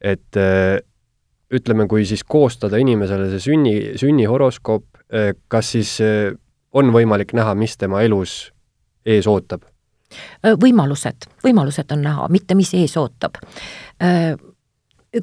[0.00, 0.78] et äh,
[1.50, 6.34] ütleme, kui siis koostada inimesele see sünni, sünnihoroskoop, äh, kas siis äh,
[6.72, 8.52] on võimalik näha, mis tema elus
[9.06, 9.66] ees ootab?
[10.46, 13.40] võimalused, võimalused on näha, mitte mis ees ootab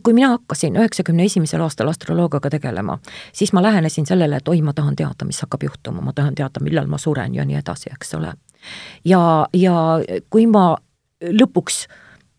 [0.04, 2.98] kui mina hakkasin üheksakümne esimesel aastal astroloogiaga tegelema,
[3.34, 6.64] siis ma lähenesin sellele, et oi, ma tahan teada, mis hakkab juhtuma, ma tahan teada,
[6.64, 8.34] millal ma suren ja nii edasi, eks ole.
[9.06, 9.22] ja,
[9.54, 9.76] ja
[10.30, 10.76] kui ma
[11.24, 11.86] lõpuks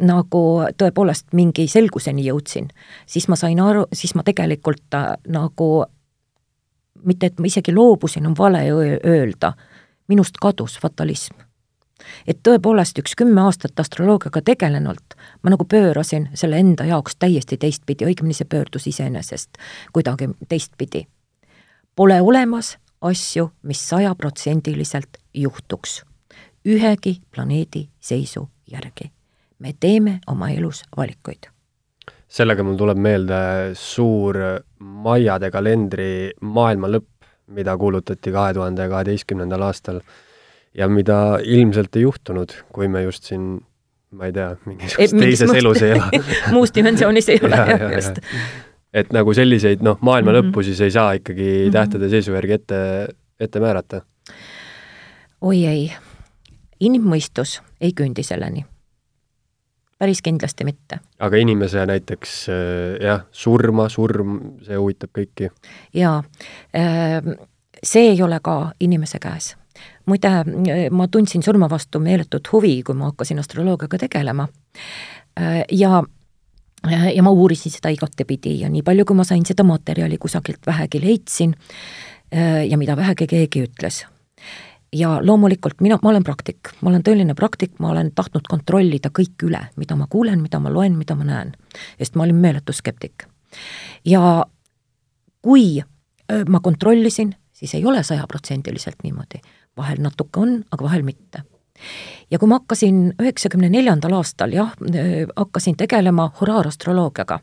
[0.03, 0.43] nagu
[0.79, 2.69] tõepoolest mingi selguseni jõudsin,
[3.07, 5.85] siis ma sain aru, siis ma tegelikult äh, nagu
[7.05, 8.65] mitte, et ma isegi loobusin, on vale
[9.05, 9.53] öelda,
[10.09, 11.45] minust kadus fatalism
[12.27, 18.07] et tõepoolest üks kümme aastat astroloogiaga tegelenult ma nagu pöörasin selle enda jaoks täiesti teistpidi,
[18.07, 19.61] õigemini see pöördus iseenesest
[19.93, 21.07] kuidagi teistpidi.
[21.97, 26.03] Pole olemas asju, mis sajaprotsendiliselt juhtuks
[26.65, 29.11] ühegi planeedi seisu järgi.
[29.59, 31.47] me teeme oma elus valikuid.
[32.29, 33.35] sellega mul tuleb meelde
[33.75, 34.37] suur
[34.79, 40.01] Maiade kalendri maailma lõpp, mida kuulutati kahe tuhande kaheteistkümnendal aastal
[40.75, 43.61] ja mida ilmselt ei juhtunud, kui me just siin
[44.15, 46.09] ma ei tea, mingisuguses teises elus ei ela
[46.55, 48.19] muus dimensioonis ei ole jah, just.
[48.95, 50.39] et nagu selliseid noh, maailma Mhm.
[50.41, 51.73] lõppu siis ei saa ikkagi Mhm.
[51.73, 52.79] tähtede seisu järgi ette,
[53.41, 54.03] ette määrata.
[55.43, 55.93] oi ei,
[56.81, 58.65] inimmõistus ei küündi selleni.
[59.99, 60.99] päris kindlasti mitte.
[61.19, 65.51] aga inimese näiteks äh, jah, surma, surm, see huvitab kõiki.
[65.95, 66.23] jaa,
[67.83, 69.57] see ei ole ka inimese käes.
[70.07, 70.31] Muide,
[70.91, 74.49] ma tundsin surma vastu meeletut huvi, kui ma hakkasin astroloogiaga tegelema
[75.73, 76.03] ja
[77.15, 81.01] ja ma uurisin seda igatepidi ja nii palju, kui ma sain seda materjali kusagilt vähegi
[81.01, 81.55] leidsin
[82.69, 84.05] ja mida vähegi keegi ütles.
[84.93, 89.43] ja loomulikult mina, ma olen praktik, ma olen tõeline praktik, ma olen tahtnud kontrollida kõik
[89.43, 91.53] üle, mida ma kuulen, mida ma loen, mida ma näen.
[91.99, 93.27] sest ma olin meeletu skeptik.
[94.05, 94.45] ja
[95.43, 95.83] kui
[96.49, 99.41] ma kontrollisin, siis ei ole sajaprotsendiliselt niimoodi.
[99.77, 101.45] Vahel natuke on, aga vahel mitte
[102.31, 104.73] ja kui ma hakkasin üheksakümne neljandal aastal jah,
[105.37, 107.41] hakkasin tegelema horaarastroloogiaga.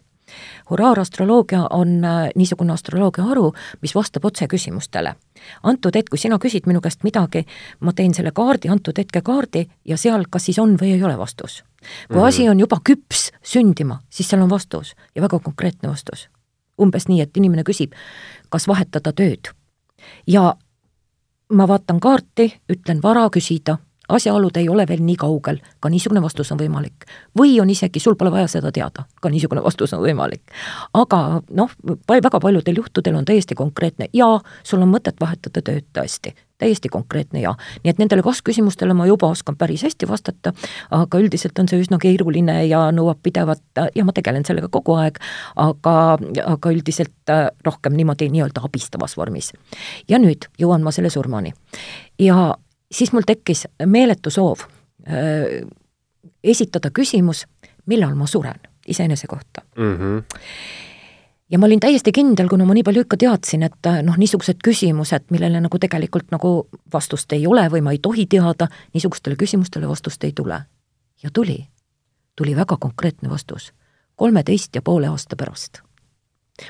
[0.69, 2.01] horaarastroloogia on
[2.36, 3.51] niisugune astroloogia haru,
[3.82, 5.15] mis vastab otse küsimustele.
[5.63, 7.45] antud hetk, kui sina küsid minu käest midagi,
[7.79, 11.17] ma teen selle kaardi, antud hetke kaardi ja seal kas siis on või ei ole
[11.17, 11.63] vastus.
[12.07, 12.27] kui mm -hmm.
[12.27, 16.29] asi on juba küps sündima, siis seal on vastus ja väga konkreetne vastus.
[16.82, 17.93] umbes nii, et inimene küsib,
[18.49, 19.53] kas vahetada tööd
[20.27, 20.55] ja
[21.51, 23.77] ma vaatan kaarti, ütlen vara küsida
[24.12, 27.07] asjaolud ei ole veel nii kaugel, ka niisugune vastus on võimalik.
[27.38, 30.41] või on isegi, sul pole vaja seda teada, ka niisugune vastus on võimalik.
[30.93, 31.74] aga noh,
[32.07, 37.41] väga paljudel juhtudel on täiesti konkreetne ja sul on mõtet vahetada tööd tõesti, täiesti konkreetne
[37.41, 37.55] ja.
[37.84, 40.53] nii et nendele kas-küsimustele ma juba oskan päris hästi vastata,
[40.91, 45.22] aga üldiselt on see üsna keeruline ja nõuab pidevat ja ma tegelen sellega kogu aeg,
[45.55, 45.95] aga,
[46.45, 47.36] aga üldiselt
[47.66, 49.53] rohkem niimoodi nii-öelda abistavas vormis.
[50.09, 51.53] ja nüüd jõuan ma selle surmani.
[52.20, 52.53] ja
[52.91, 54.65] siis mul tekkis meeletu soov
[55.07, 55.61] äh,
[56.43, 57.45] esitada küsimus,
[57.85, 59.97] millal ma suren iseenese kohta mm.
[59.97, 60.23] -hmm.
[61.49, 65.29] ja ma olin täiesti kindel, kuna ma nii palju ikka teadsin, et noh, niisugused küsimused,
[65.29, 70.23] millele nagu tegelikult nagu vastust ei ole või ma ei tohi teada, niisugustele küsimustele vastust
[70.23, 70.61] ei tule.
[71.23, 71.67] ja tuli,
[72.35, 73.73] tuli väga konkreetne vastus,
[74.15, 75.81] kolmeteist ja poole aasta pärast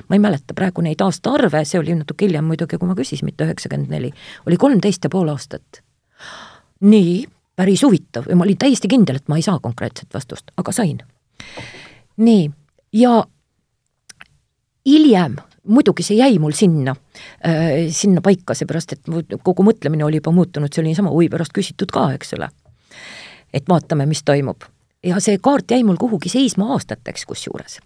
[0.08, 3.44] ma ei mäleta praegu neid aastaarve, see oli natuke hiljem muidugi, kui ma küsisin, mitte
[3.44, 4.12] üheksakümmend neli,
[4.46, 5.82] oli kolmteist ja pool aastat
[6.80, 10.72] nii, päris huvitav ja ma olin täiesti kindel, et ma ei saa konkreetset vastust, aga
[10.72, 10.98] sain.
[12.16, 12.50] nii,
[12.92, 13.24] ja
[14.86, 16.94] hiljem muidugi see jäi mul sinna
[17.46, 19.10] äh,, sinna paika, seepärast et
[19.42, 22.48] kogu mõtlemine oli juba muutunud, see oli niisama huvi pärast küsitud ka, eks ole.
[23.52, 24.64] et vaatame, mis toimub.
[25.04, 27.78] ja see kaart jäi mul kuhugi seisma aastateks kusjuures.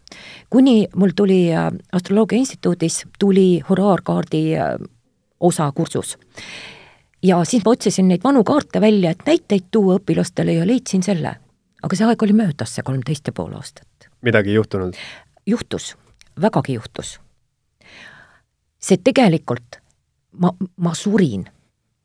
[0.50, 4.74] kuni mul tuli äh, Astroloogia Instituudis, tuli horaarkaardi äh,
[5.40, 6.16] osa kursus
[7.26, 11.36] ja siis ma otsisin neid vanu kaarte välja, et näiteid tuua õpilastele ja leidsin selle.
[11.82, 14.08] aga see aeg oli möödas, see kolmteist ja pool aastat.
[14.22, 14.98] midagi ei juhtunud?
[15.46, 15.96] juhtus,
[16.40, 17.20] vägagi juhtus.
[18.78, 19.80] see tegelikult,
[20.32, 21.46] ma, ma surin,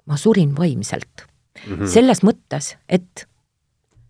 [0.06, 1.28] ma surin vaimselt
[1.68, 1.76] mm.
[1.76, 1.88] -hmm.
[1.88, 3.28] selles mõttes, et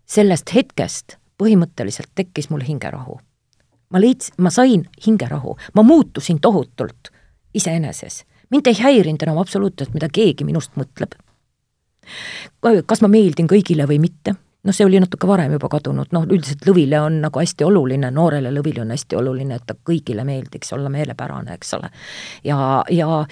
[0.05, 3.20] sellest hetkest põhimõtteliselt tekkis mul hingerahu.
[3.89, 7.12] ma leidsin, ma sain hingerahu, ma muutusin tohutult
[7.53, 11.18] iseeneses mind ei häirinud enam absoluutselt, mida keegi minust mõtleb.
[12.62, 14.34] kas ma meeldin kõigile või mitte,
[14.64, 18.52] noh, see oli natuke varem juba kadunud, noh, üldiselt lõvile on nagu hästi oluline, noorele
[18.54, 21.91] lõvile on hästi oluline, et ta kõigile meeldiks, olla meelepärane, eks ole.
[22.47, 23.24] ja, ja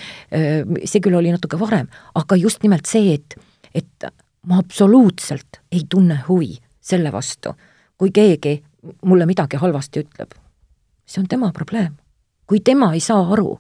[0.86, 3.38] see küll oli natuke varem, aga just nimelt see, et,
[3.76, 4.10] et
[4.48, 7.54] ma absoluutselt ei tunne huvi selle vastu,
[8.00, 8.56] kui keegi
[9.06, 10.38] mulle midagi halvasti ütleb.
[11.06, 11.98] see on tema probleem.
[12.48, 13.60] kui tema ei saa aru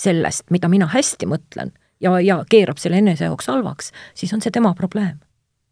[0.00, 4.54] sellest, mida mina hästi mõtlen ja, ja keerab selle enese jaoks halvaks, siis on see
[4.54, 5.18] tema probleem.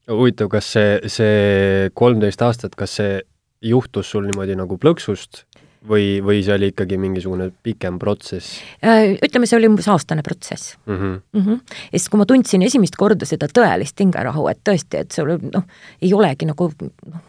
[0.09, 3.21] huvitav, kas see, see kolmteist aastat, kas see
[3.65, 5.45] juhtus sul niimoodi nagu plõksust
[5.89, 8.61] või, või see oli ikkagi mingisugune pikem protsess?
[8.83, 10.95] Ütleme, see oli umbes aastane protsess mm.
[10.97, 11.21] -hmm.
[11.33, 11.61] Mm -hmm.
[11.93, 15.67] ja siis, kui ma tundsin esimest korda seda tõelist hingerahu, et tõesti, et sul noh,
[16.03, 17.21] ei olegi nagu noh,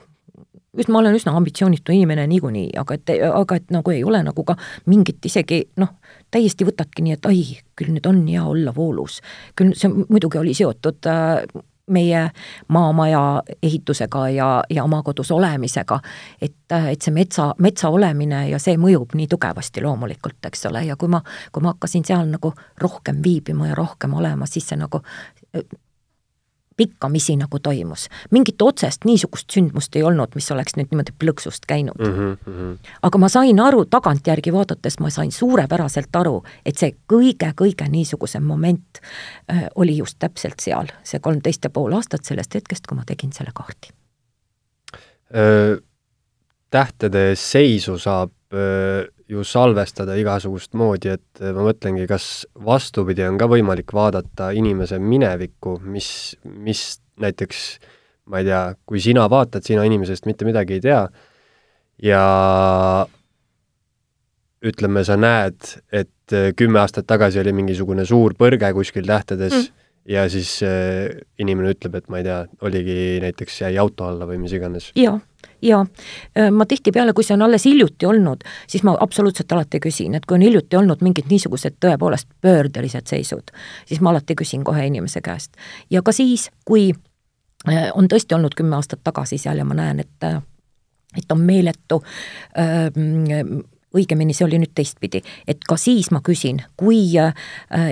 [0.80, 4.46] just ma olen üsna ambitsioonitu inimene niikuinii, aga et, aga et nagu ei ole nagu
[4.48, 4.56] ka
[4.90, 5.98] mingit isegi noh,
[6.32, 7.44] täiesti võtadki nii, et ai,
[7.78, 9.20] küll nüüd on hea olla voolus.
[9.60, 11.44] küll see muidugi oli seotud äh,
[11.90, 12.30] meie
[12.68, 16.00] maamaja ehitusega ja, ja oma kodus olemisega,
[16.42, 16.56] et,
[16.92, 21.10] et see metsa, metsa olemine ja see mõjub nii tugevasti loomulikult, eks ole, ja kui
[21.10, 21.22] ma,
[21.52, 25.02] kui ma hakkasin seal nagu rohkem viibima ja rohkem olema, siis see nagu
[26.80, 28.08] pikkamisi nagu toimus.
[28.32, 32.38] mingit otsest niisugust sündmust ei olnud, mis oleks nüüd niimoodi plõksust käinud mm.
[32.46, 32.78] -hmm.
[33.10, 39.04] aga ma sain aru, tagantjärgi vaadates ma sain suurepäraselt aru, et see kõige-kõige niisugusem moment
[39.52, 43.34] äh, oli just täpselt seal, see kolmteist ja pool aastat sellest hetkest, kui ma tegin
[43.36, 43.94] selle kaardi.
[46.70, 53.46] tähtede seisu saab öö, ju salvestada igasugust moodi, et ma mõtlengi, kas vastupidi on ka
[53.52, 56.10] võimalik vaadata inimese minevikku, mis,
[56.50, 56.84] mis
[57.22, 57.64] näiteks
[58.30, 61.04] ma ei tea, kui sina vaatad, sina inimesest mitte midagi ei tea
[62.06, 62.24] ja
[64.66, 69.79] ütleme, sa näed, et kümme aastat tagasi oli mingisugune suur põrge kuskil tähtedes mm.
[70.08, 74.40] Ja siis äh, inimene ütleb, et ma ei tea, oligi näiteks jäi auto alla või
[74.44, 74.92] mis iganes.
[74.96, 75.20] jaa,
[75.62, 75.84] jaa.
[76.52, 80.40] ma tihtipeale, kui see on alles hiljuti olnud, siis ma absoluutselt alati küsin, et kui
[80.40, 83.54] on hiljuti olnud mingid niisugused tõepoolest pöördelised seisud,
[83.86, 85.56] siis ma alati küsin kohe inimese käest.
[85.90, 86.92] ja ka siis, kui
[87.68, 90.40] Äh, on tõesti olnud kümme aastat tagasi seal ja ma näen, et äh,
[91.18, 92.00] et on meeletu
[92.56, 92.88] äh,
[93.96, 97.34] õigemini see oli nüüd teistpidi, et ka siis ma küsin, kui äh,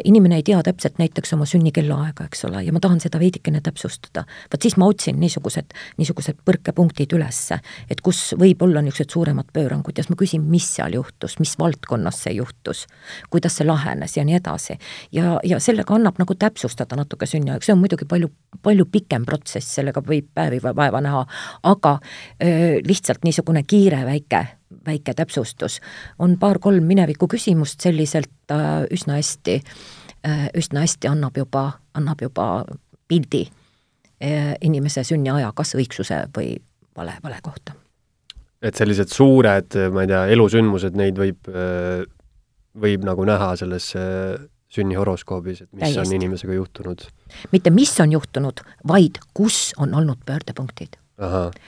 [0.05, 3.61] inimene ei tea täpselt näiteks oma sünni kellaaega, eks ole, ja ma tahan seda veidikene
[3.65, 9.49] täpsustada, vot siis ma otsin niisugused, niisugused põrkepunktid ülesse, et kus võib olla niisugused suuremad
[9.53, 12.85] pöörangud ja siis ma küsin, mis seal juhtus, mis valdkonnas see juhtus,
[13.33, 14.77] kuidas see lahenes ja nii edasi.
[15.11, 18.29] ja, ja sellega annab nagu täpsustada natuke sünniaeg, see on muidugi palju,
[18.61, 21.25] palju pikem protsess, sellega võib päevi vaeva näha,
[21.63, 21.97] aga
[22.43, 24.45] öö, lihtsalt niisugune kiire väike
[24.86, 25.80] väike täpsustus,
[26.20, 29.61] on paar-kolm mineviku küsimust selliselt äh, üsna hästi,
[30.28, 32.65] äh, üsna hästi annab juba, annab juba
[33.07, 36.55] pildi äh, inimese sünniaja kas õigsuse või
[36.97, 37.78] vale, vale kohta.
[38.61, 41.49] et sellised suured, ma ei tea, elusündmused, neid võib,
[42.78, 43.91] võib nagu näha selles
[44.74, 45.99] sünnihoroskoobis, et mis Täiesti.
[45.99, 47.07] on inimesega juhtunud?
[47.51, 50.97] mitte mis on juhtunud, vaid kus on olnud pöördepunktid.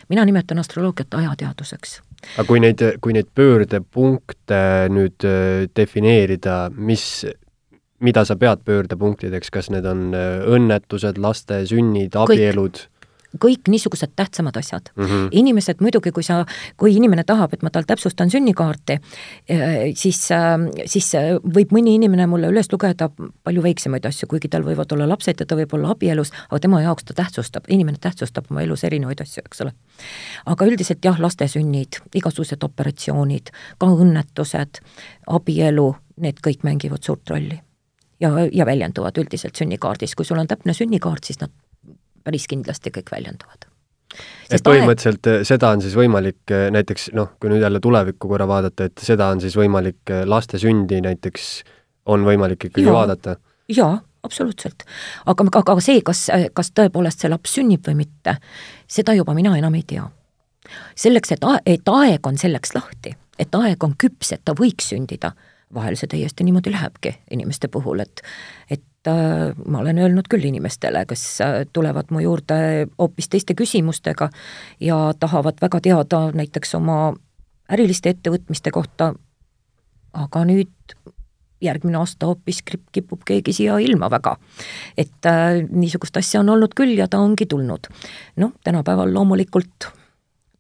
[0.10, 2.00] Mina nimetan astroloogiat ajateaduseks.
[2.38, 7.26] Aga kui neid, kui neid pöördepunkte nüüd äh, defineerida, mis,
[8.04, 12.84] mida sa pead pöördepunktideks, kas need on äh, õnnetused, laste sünnid, abielud?
[13.38, 15.06] Kõik niisugused tähtsamad asjad mm.
[15.06, 15.28] -hmm.
[15.32, 16.46] inimesed muidugi, kui sa,
[16.78, 18.98] kui inimene tahab, et ma tal täpsustan sünnikaarti,
[19.50, 20.30] eh, siis,
[20.86, 21.12] siis
[21.44, 23.10] võib mõni inimene mulle üles lugeda
[23.44, 26.82] palju väiksemaid asju, kuigi tal võivad olla lapsed ja ta võib olla abielus, aga tema
[26.82, 29.74] jaoks ta tähtsustab, inimene tähtsustab oma elus erinevaid asju, eks ole.
[30.46, 34.82] aga üldiselt jah, laste sünnid, igasugused operatsioonid, ka õnnetused,
[35.28, 37.62] abielu, need kõik mängivad suurt rolli
[38.20, 41.54] ja, ja väljenduvad üldiselt sünnikaardis, kui sul on täpne sünnikaart, siis nad
[42.24, 43.68] päris kindlasti kõik väljenduvad.
[44.50, 45.42] et põhimõtteliselt aeg...
[45.42, 49.04] Eh, seda on siis võimalik eh, näiteks noh, kui nüüd jälle tulevikku korra vaadata, et
[49.06, 51.50] seda on siis võimalik eh, laste sündi näiteks,
[52.10, 53.36] on võimalik ikkagi ja, vaadata?
[53.70, 54.84] jaa, absoluutselt.
[55.26, 58.40] aga, aga, aga see, kas, kas tõepoolest see laps sünnib või mitte,
[58.90, 60.10] seda juba mina enam ei tea.
[60.96, 65.34] selleks, et, et aeg on selleks lahti, et aeg on küps, et ta võiks sündida,
[65.74, 68.22] vahel see täiesti niimoodi lähebki inimeste puhul, et
[68.70, 74.30] et äh, ma olen öelnud küll inimestele, kes äh, tulevad mu juurde hoopis teiste küsimustega
[74.80, 77.14] ja tahavad väga teada näiteks oma
[77.70, 79.14] äriliste ettevõtmiste kohta,
[80.14, 80.74] aga nüüd
[81.62, 84.38] järgmine aasta hoopis kipub keegi siia ilma väga.
[84.98, 87.88] et äh, niisugust asja on olnud küll ja ta ongi tulnud.
[88.38, 89.92] noh, tänapäeval loomulikult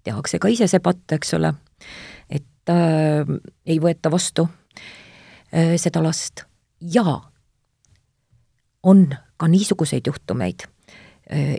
[0.03, 1.53] tehakse ka ise see patt, eks ole,
[2.29, 3.25] et äh,
[3.65, 4.47] ei võeta vastu
[5.53, 6.45] äh, seda last
[6.81, 7.21] ja
[8.83, 10.67] on ka niisuguseid juhtumeid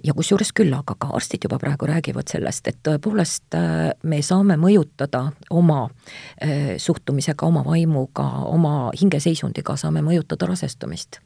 [0.05, 4.57] ja kusjuures küll, aga ka arstid juba praegu räägivad sellest, et tõepoolest äh, me saame
[4.59, 5.23] mõjutada
[5.55, 11.21] oma äh, suhtumisega, oma vaimuga, oma hingeseisundiga saame mõjutada rasestumist.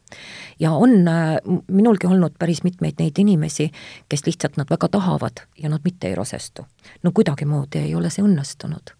[0.59, 3.71] ja on äh, minulgi olnud päris mitmeid neid inimesi,
[4.09, 6.67] kes lihtsalt nad väga tahavad ja nad mitte ei rasestu.
[7.03, 8.93] no kuidagimoodi ei ole see õnnestunud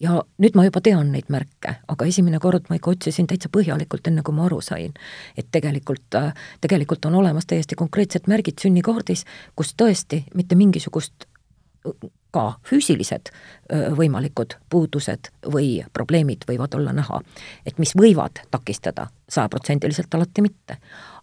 [0.00, 4.06] ja nüüd ma juba tean neid märke, aga esimene kord ma ikka otsisin täitsa põhjalikult,
[4.10, 4.94] enne kui ma aru sain,
[5.36, 6.30] et tegelikult, äh,
[6.62, 9.24] tegelikult on olemas täiesti konkreetsed märgid sünnikaardis,
[9.58, 17.20] kus tõesti mitte mingisugust äh, ka füüsilised äh, võimalikud puudused või probleemid võivad olla näha,
[17.66, 20.78] et mis võivad takistada, sajaprotsendiliselt alati mitte.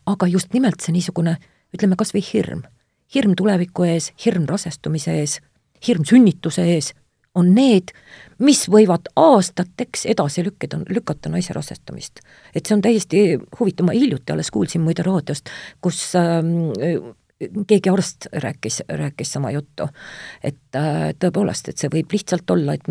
[0.06, 1.38] aga just nimelt see niisugune,
[1.74, 2.62] ütleme kas või hirm,
[3.16, 5.40] hirm tuleviku ees, hirm rasestumise ees,
[5.88, 6.94] hirm sünnituse ees
[7.36, 7.92] on need,
[8.40, 12.20] mis võivad aastateks edasi lükkida, lükata naise rasestumist.
[12.56, 13.26] et see on täiesti
[13.60, 15.50] huvitav, ma hiljuti alles kuulsin muide raadiost,
[15.82, 16.42] kus äh,
[17.68, 19.88] keegi arst rääkis, rääkis sama juttu.
[20.44, 22.84] et äh, tõepoolest, et see võib lihtsalt olla, et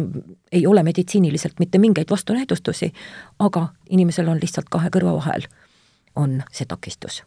[0.52, 2.92] ei ole meditsiiniliselt mitte mingeid vastunäidustusi,
[3.38, 5.48] aga inimesel on lihtsalt kahe kõrva vahel,
[6.16, 7.22] on see takistus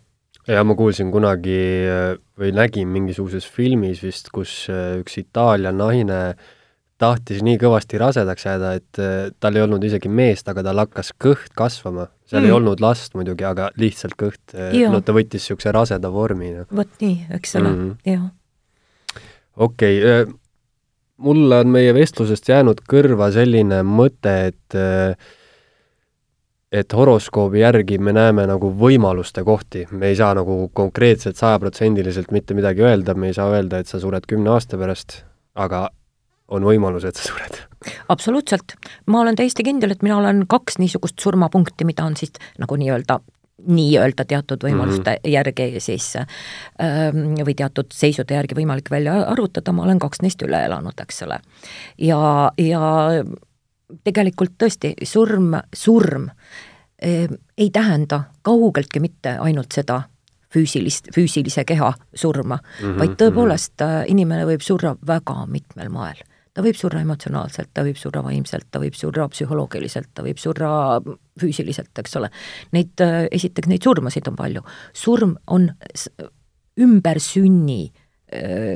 [0.47, 6.22] ja ma kuulsin kunagi äh, või nägin mingisuguses filmis vist, kus äh, üks Itaalia naine
[6.30, 6.53] äh,
[7.02, 11.14] tahtis nii kõvasti rasedaks jääda, et äh, tal ei olnud isegi meest, aga tal hakkas
[11.22, 12.08] kõht kasvama.
[12.28, 12.50] seal mm.
[12.50, 16.54] ei olnud last muidugi, aga lihtsalt kõht, äh, no ta võttis niisuguse raseda vormi.
[16.74, 18.30] vot nii, eks ole mm., jah.
[19.56, 20.38] okei okay,, äh,
[21.18, 24.80] mulle on meie vestlusest jäänud kõrva selline mõte, et
[26.68, 32.58] et horoskoobi järgi me näeme nagu võimaluste kohti, me ei saa nagu konkreetselt sajaprotsendiliselt mitte
[32.58, 35.22] midagi öelda, me ei saa öelda, et sa sured kümne aasta pärast,
[35.56, 35.88] aga
[36.48, 37.58] on võimalus, et sa sured.
[38.10, 42.76] absoluutselt, ma olen täiesti kindel, et mina olen kaks niisugust surmapunkti, mida on siis nagu
[42.76, 43.20] nii-öelda
[43.58, 45.32] nii-öelda teatud võimaluste mm -hmm.
[45.32, 50.66] järgi siis ähm, või teatud seisude järgi võimalik välja arvutada, ma olen kaks neist üle
[50.66, 51.39] elanud, eks ole.
[51.98, 52.82] ja, ja
[54.04, 57.26] tegelikult tõesti surm, surm äh,
[57.58, 60.02] ei tähenda kaugeltki mitte ainult seda
[60.54, 64.06] füüsilist, füüsilise keha surma mm, -hmm, vaid tõepoolest mm -hmm.
[64.08, 66.22] inimene võib surra väga mitmel moel
[66.58, 70.72] ta võib surra emotsionaalselt, ta võib surra vaimselt, ta võib surra psühholoogiliselt, ta võib surra
[71.38, 72.32] füüsiliselt, eks ole.
[72.74, 72.97] Neid,
[73.38, 74.64] esiteks neid surmasid on palju.
[74.97, 75.70] surm on
[76.82, 77.84] ümbersünni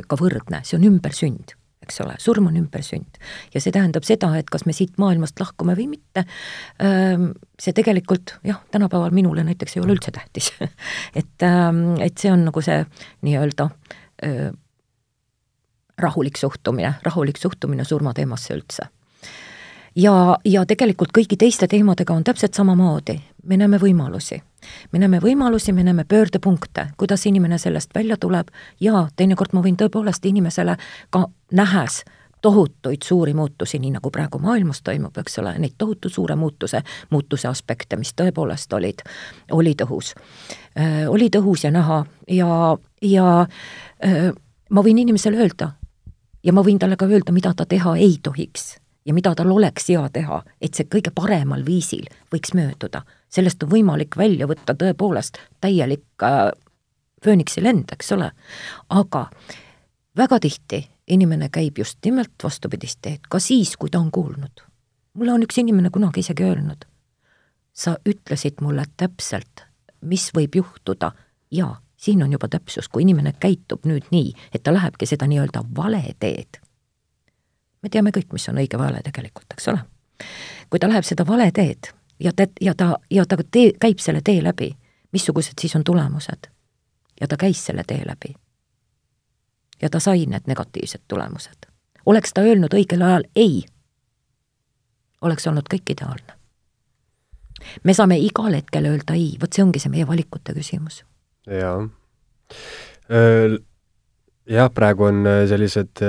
[0.07, 3.17] ka võrdne, see on ümbersünd eks ole, surm on ümbersünd.
[3.53, 6.23] ja see tähendab seda, et kas me siit maailmast lahkume või mitte,
[6.77, 10.51] see tegelikult jah, tänapäeval minule näiteks ei ole üldse tähtis
[11.19, 12.83] et, ähm, et see on nagu see
[13.25, 13.71] nii-öelda
[15.97, 18.83] rahulik suhtumine, rahulik suhtumine surmateemasse üldse.
[19.95, 24.41] ja, ja tegelikult kõigi teiste teemadega on täpselt samamoodi, me näeme võimalusi.
[24.91, 28.47] me näeme võimalusi, me näeme pöördepunkte, kuidas inimene sellest välja tuleb
[28.79, 30.77] ja teinekord ma võin tõepoolest inimesele
[31.09, 32.03] ka nähes
[32.41, 37.47] tohutuid suuri muutusi, nii nagu praegu maailmas toimub, eks ole, neid tohutu suure muutuse, muutuse
[37.47, 39.03] aspekte, mis tõepoolest olid,
[39.51, 40.15] olid õhus
[40.77, 41.05] äh,.
[41.09, 43.27] olid õhus ja näha ja, ja
[44.05, 44.31] äh,
[44.69, 45.71] ma võin inimesele öelda,
[46.43, 48.75] ja ma võin talle ka öelda, mida ta teha ei tohiks
[49.05, 53.03] ja mida tal oleks hea teha, et see kõige paremal viisil võiks mööduda.
[53.29, 56.51] sellest on võimalik välja võtta tõepoolest täielik äh,
[57.23, 58.31] fööniksi lend, eks ole,
[58.89, 59.29] aga
[60.17, 64.61] väga tihti inimene käib just nimelt vastupidist teed, ka siis, kui ta on kuulnud.
[65.13, 66.85] mulle on üks inimene kunagi isegi öelnud,
[67.73, 69.65] sa ütlesid mulle täpselt,
[70.01, 71.11] mis võib juhtuda
[71.51, 75.63] ja siin on juba täpsus, kui inimene käitub nüüd nii, et ta lähebki seda nii-öelda
[75.75, 76.57] vale teed.
[77.81, 79.83] me teame kõik, mis on õige vale tegelikult, eks ole.
[80.69, 84.21] kui ta läheb seda vale teed ja ta, ja ta, ja ta tee, käib selle
[84.25, 84.71] tee läbi,
[85.11, 86.49] missugused siis on tulemused?
[87.21, 88.33] ja ta käis selle tee läbi.
[89.81, 91.69] ja ta sai need negatiivsed tulemused.
[92.05, 93.63] oleks ta öelnud õigel ajal ei,
[95.21, 96.33] oleks olnud kõik ideaalne.
[97.83, 101.03] me saame igal hetkel öelda ei, vot see ongi see meie valikute küsimus
[101.49, 101.75] jaa.
[104.51, 106.01] Jah, praegu on sellised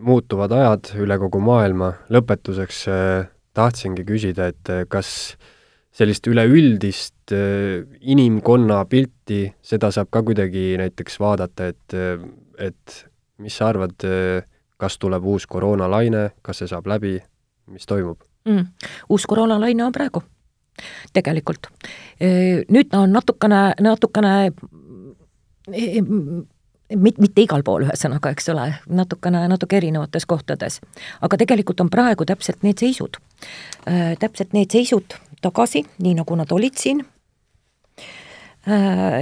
[0.00, 2.84] muutuvad ajad üle kogu maailma, lõpetuseks
[3.54, 5.10] tahtsingi küsida, et kas
[5.94, 11.98] sellist üleüldist inimkonna pilti, seda saab ka kuidagi näiteks vaadata, et,
[12.58, 12.96] et
[13.42, 14.08] mis sa arvad,
[14.80, 17.18] kas tuleb uus koroonalaine, kas see saab läbi,
[17.70, 18.66] mis toimub mm.?
[19.08, 20.22] uus koroonalaine on praegu
[21.12, 21.70] tegelikult.
[22.20, 24.34] nüüd ta on natukene, natukene
[26.96, 30.80] mit-, mitte igal pool, ühesõnaga, eks ole, natukene, natuke erinevates kohtades.
[31.20, 33.20] aga tegelikult on praegu täpselt need seisud,
[34.20, 37.04] täpselt need seisud tagasi, nii nagu nad olid siin,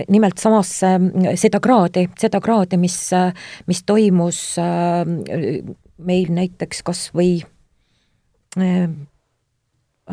[0.08, 0.96] nimelt samasse,
[1.38, 2.96] seda kraadi, seda kraadi, mis,
[3.70, 4.40] mis toimus
[5.98, 7.38] meil näiteks kas või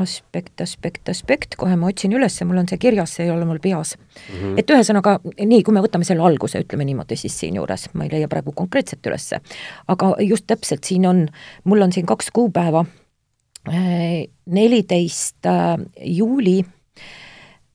[0.02, 3.62] aspekt, aspekt, aspekt, kohe ma otsin üles, mul on see kirjas, see ei ole mul
[3.64, 4.36] peas mm.
[4.36, 4.60] -hmm.
[4.60, 8.28] et ühesõnaga, nii, kui me võtame selle alguse, ütleme niimoodi siis siinjuures, ma ei leia
[8.32, 9.42] praegu konkreetselt ülesse,
[9.88, 11.26] aga just täpselt siin on,
[11.64, 12.86] mul on siin kaks kuupäeva,
[14.46, 16.66] neliteist äh, juuli,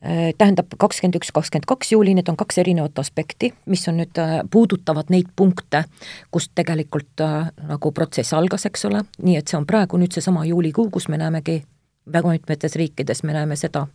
[0.04, 4.14] äh, tähendab kakskümmend üks, kakskümmend kaks juuli, need on kaks erinevat aspekti, mis on nüüd,
[4.22, 5.84] äh, puudutavad neid punkte,
[6.30, 7.24] kust tegelikult
[7.68, 11.18] nagu protsess algas, eks ole, nii et see on praegu nüüd seesama juulikuu, kus me
[11.20, 11.62] näemegi
[12.12, 13.86] väga mitmetes riikides me näeme seda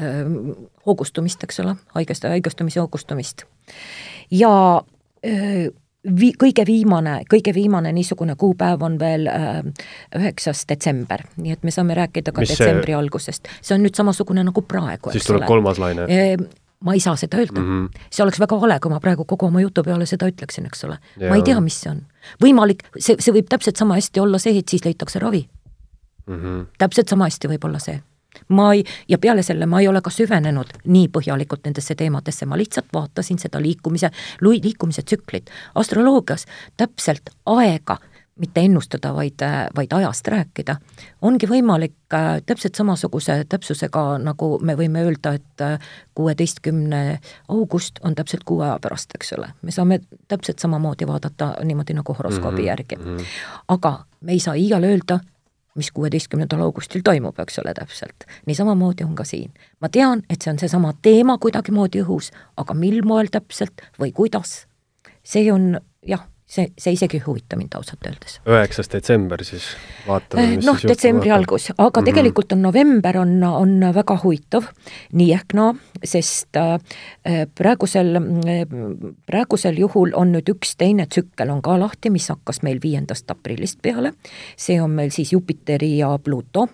[0.00, 0.54] öö,
[0.86, 3.44] hoogustumist, eks ole, haigeste, haigestumise hoogustumist.
[4.30, 4.82] ja
[5.26, 5.70] öö,
[6.20, 9.26] vi-, kõige viimane, kõige viimane niisugune kuupäev on veel
[10.16, 13.00] üheksas detsember, nii et me saame rääkida ka Mis detsembri see...
[13.00, 13.50] algusest.
[13.60, 15.50] see on nüüd samasugune nagu praegu, siis tuleb ole.
[15.50, 16.38] kolmas laine e?
[16.86, 18.06] ma ei saa seda öelda mm, -hmm.
[18.10, 20.98] see oleks väga vale, kui ma praegu kogu oma jutu peale seda ütleksin, eks ole.
[21.28, 22.02] ma ei tea, mis see on.
[22.42, 25.46] võimalik, see, see võib täpselt sama hästi olla see, et siis leitakse ravi
[26.26, 26.34] mm.
[26.34, 26.66] -hmm.
[26.78, 28.00] täpselt sama hästi võib olla see.
[28.48, 32.56] ma ei, ja peale selle ma ei ole ka süvenenud nii põhjalikult nendesse teemadesse, ma
[32.56, 34.10] lihtsalt vaatasin seda liikumise,
[34.40, 35.50] liikumise tsüklit.
[35.74, 36.46] astroloogias
[36.76, 37.98] täpselt aega
[38.36, 39.40] mitte ennustada, vaid,
[39.76, 40.76] vaid ajast rääkida,
[41.22, 45.78] ongi võimalik äh, täpselt samasuguse täpsusega, nagu me võime öelda, et äh,
[46.14, 47.18] kuueteistkümne
[47.48, 49.48] august on täpselt kuu aja pärast, eks ole.
[49.62, 52.66] me saame täpselt samamoodi vaadata niimoodi nagu horoskoobi mm -hmm.
[52.66, 52.96] järgi.
[52.96, 53.24] Mhm.
[53.68, 55.20] aga me ei saa iial öelda,
[55.76, 58.26] mis kuueteistkümnendal augustil toimub, eks ole, täpselt.
[58.46, 59.52] nii samamoodi on ka siin.
[59.80, 64.64] ma tean, et see on seesama teema kuidagimoodi õhus, aga mil moel täpselt või kuidas,
[65.22, 68.38] see on jah see, see isegi ei huvita mind ausalt öeldes.
[68.46, 69.66] üheksas detsember siis,
[70.06, 71.42] vaatame, mis noh, detsembri vaatame.
[71.42, 72.04] algus, aga mm -hmm.
[72.04, 74.68] tegelikult on november on, on väga huvitav,
[75.12, 76.78] nii ehk naa no,, sest äh,
[77.54, 78.62] praegusel äh,,
[79.26, 83.82] praegusel juhul on nüüd üks teine tsükkel on ka lahti, mis hakkas meil viiendast aprillist
[83.82, 84.12] peale,
[84.56, 86.68] see on meil siis Jupiteri ja Pluto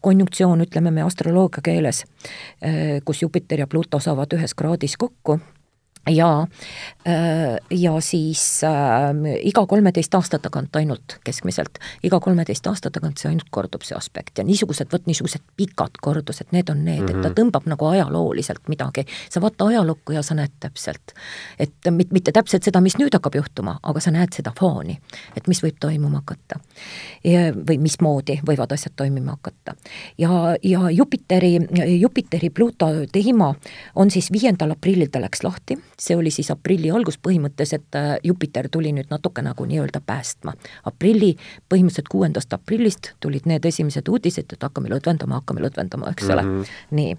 [0.00, 2.04] konjunktsioon, ütleme me astroloogia keeles
[3.04, 5.40] kus Jupiter ja Pluto saavad ühes kraadis kokku
[6.06, 6.46] ja,
[7.06, 8.70] äh, ja siis äh,
[9.42, 14.38] iga kolmeteist aasta tagant ainult keskmiselt, iga kolmeteist aasta tagant see ainult kordub, see aspekt
[14.38, 17.16] ja niisugused, vot niisugused pikad kordused, need on need mm, -hmm.
[17.16, 17.38] et ta mhm.
[17.40, 19.06] tõmbab nagu ajalooliselt midagi.
[19.30, 21.14] sa vaata ajalukku ja sa näed täpselt,
[21.58, 24.98] et mit, mitte täpselt seda, mis nüüd hakkab juhtuma, aga sa näed seda fooni,
[25.36, 26.60] et mis võib toimuma hakata.
[27.68, 29.74] või mismoodi võivad asjad toimima hakata.
[30.18, 31.58] ja, ja Jupiteri,
[32.00, 33.54] Jupiteri Pluto teema
[33.94, 38.68] on siis viiendal aprillil ta läks lahti see oli siis aprilli algus põhimõtteliselt, äh, Jupiter
[38.72, 40.52] tuli nüüd natuke nagu nii-öelda päästma.
[40.84, 41.36] aprilli,
[41.68, 46.62] põhimõtteliselt kuuendast aprillist tulid need esimesed uudised, et hakkame lõdvendama, hakkame lõdvendama, eks ole mm.
[46.62, 46.86] -hmm.
[46.90, 47.16] nii,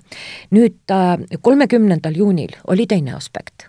[0.52, 3.68] nüüd äh, kolmekümnendal juunil oli teine aspekt.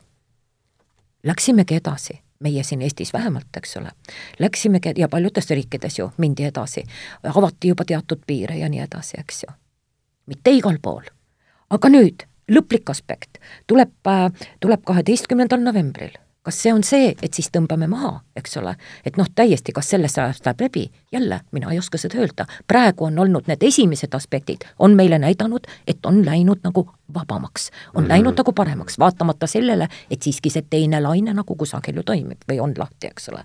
[1.25, 3.91] Läksimegi edasi meie siin Eestis vähemalt, eks ole,
[4.39, 6.85] läksimegi ja paljudes riikides ju mindi edasi,
[7.35, 9.55] avati juba teatud piire ja nii edasi, eks ju.
[10.27, 11.03] mitte igal pool.
[11.71, 16.17] aga nüüd lõplik aspekt tuleb, äh, tuleb kaheteistkümnendal novembril.
[16.49, 18.71] kas see on see, et siis tõmbame maha, eks ole,
[19.05, 22.47] et noh, täiesti, kas sellest ajast läheb läbi, jälle, mina ei oska seda öelda.
[22.67, 27.75] praegu on olnud need esimesed aspektid, on meile näidanud, et on läinud nagu vabamaks, on
[27.75, 28.09] mm -hmm.
[28.09, 32.61] läinud nagu paremaks, vaatamata sellele, et siiski see teine laine nagu kusagil ju toimib või
[32.61, 33.45] on lahti, eks ole.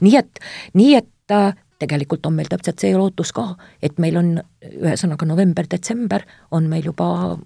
[0.00, 0.40] nii et,
[0.72, 6.24] nii et äh, tegelikult on meil täpselt see lootus ka, et meil on ühesõnaga november-detsember
[6.50, 7.36] on meil juba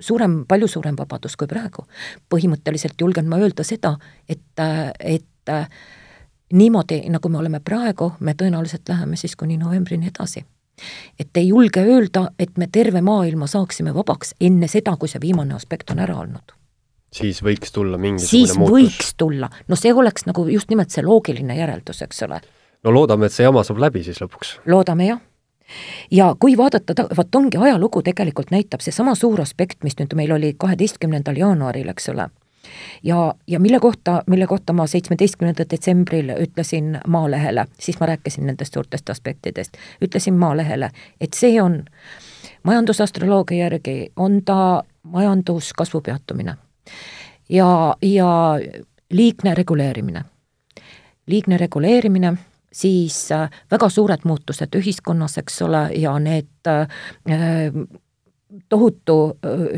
[0.00, 1.86] suurem, palju suurem vabadus kui praegu.
[2.30, 3.96] põhimõtteliselt julgen ma öelda seda,
[4.28, 4.64] et,
[5.00, 5.50] et
[6.52, 10.44] niimoodi, nagu me oleme praegu, me tõenäoliselt läheme siis kuni novembrini edasi.
[11.18, 15.54] et ei julge öelda, et me terve maailma saaksime vabaks enne seda, kui see viimane
[15.54, 16.56] aspekt on ära olnud
[17.12, 18.74] siis võiks tulla mingisugune siis muutus?
[18.76, 22.40] võiks tulla, no see oleks nagu just nimelt see loogiline järeldus, eks ole.
[22.84, 24.60] no loodame, et see jama saab läbi siis lõpuks.
[24.70, 25.20] loodame jah
[26.10, 30.54] ja kui vaadata, vot ongi ajalugu tegelikult näitab seesama suur aspekt, mis nüüd meil oli
[30.58, 32.28] kaheteistkümnendal jaanuaril, eks ole,
[33.02, 38.74] ja, ja mille kohta, mille kohta ma seitsmeteistkümnendal detsembril ütlesin Maalehele, siis ma rääkisin nendest
[38.74, 40.90] suurtest aspektidest, ütlesin Maalehele,
[41.20, 41.84] et see on
[42.62, 46.54] majandusastroloogia järgi, on ta majanduskasvu peatumine.
[47.48, 48.58] Ja, ja
[49.10, 50.24] liigne reguleerimine.
[51.26, 52.36] liigne reguleerimine
[52.72, 56.86] siis äh, väga suured muutused ühiskonnas, eks ole, ja need äh,
[58.68, 59.16] tohutu,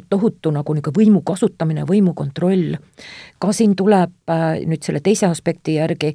[0.08, 2.76] tohutu nagu niisugune võimu kasutamine, võimu kontroll.
[3.38, 6.14] ka siin tuleb äh, nüüd selle teise aspekti järgi,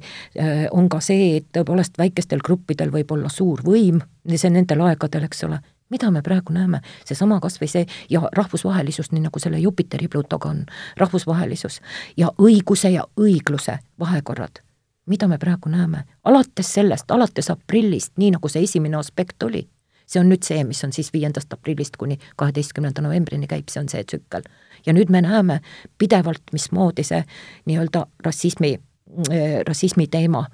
[0.70, 4.02] on ka see, et tõepoolest väikestel gruppidel võib olla suur võim,
[4.34, 5.60] see nendel aegadel, eks ole,
[5.90, 10.50] mida me praegu näeme, seesama kas või see ja rahvusvahelisus, nii nagu selle Jupiteri Plutoga
[10.50, 10.64] on,
[10.96, 11.80] rahvusvahelisus
[12.16, 14.67] ja õiguse ja õigluse vahekorrad
[15.08, 19.64] mida me praegu näeme, alates sellest, alates aprillist, nii nagu see esimene aspekt oli,
[20.06, 23.88] see on nüüd see, mis on siis viiendast aprillist kuni kaheteistkümnenda novembrini käib, see on
[23.88, 24.46] see tsükkel.
[24.86, 25.60] ja nüüd me näeme
[25.98, 27.24] pidevalt, mismoodi see
[27.66, 30.46] nii-öelda rassismi äh,, rassismi teema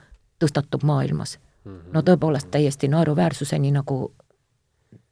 [0.43, 1.39] tõstatub maailmas.
[1.65, 4.13] no tõepoolest täiesti naeruväärsuseni, nagu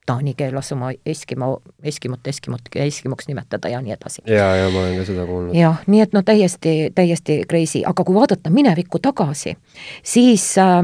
[0.06, 4.22] taani keelas oma Eskimo, Eskimot Eskimot, Eskimoks nimetada ja nii edasi.
[4.26, 5.54] ja, ja ma olen ka seda kuulnud.
[5.54, 9.54] jah, nii et no täiesti, täiesti crazy, aga kui vaadata minevikku tagasi,
[10.02, 10.82] siis äh,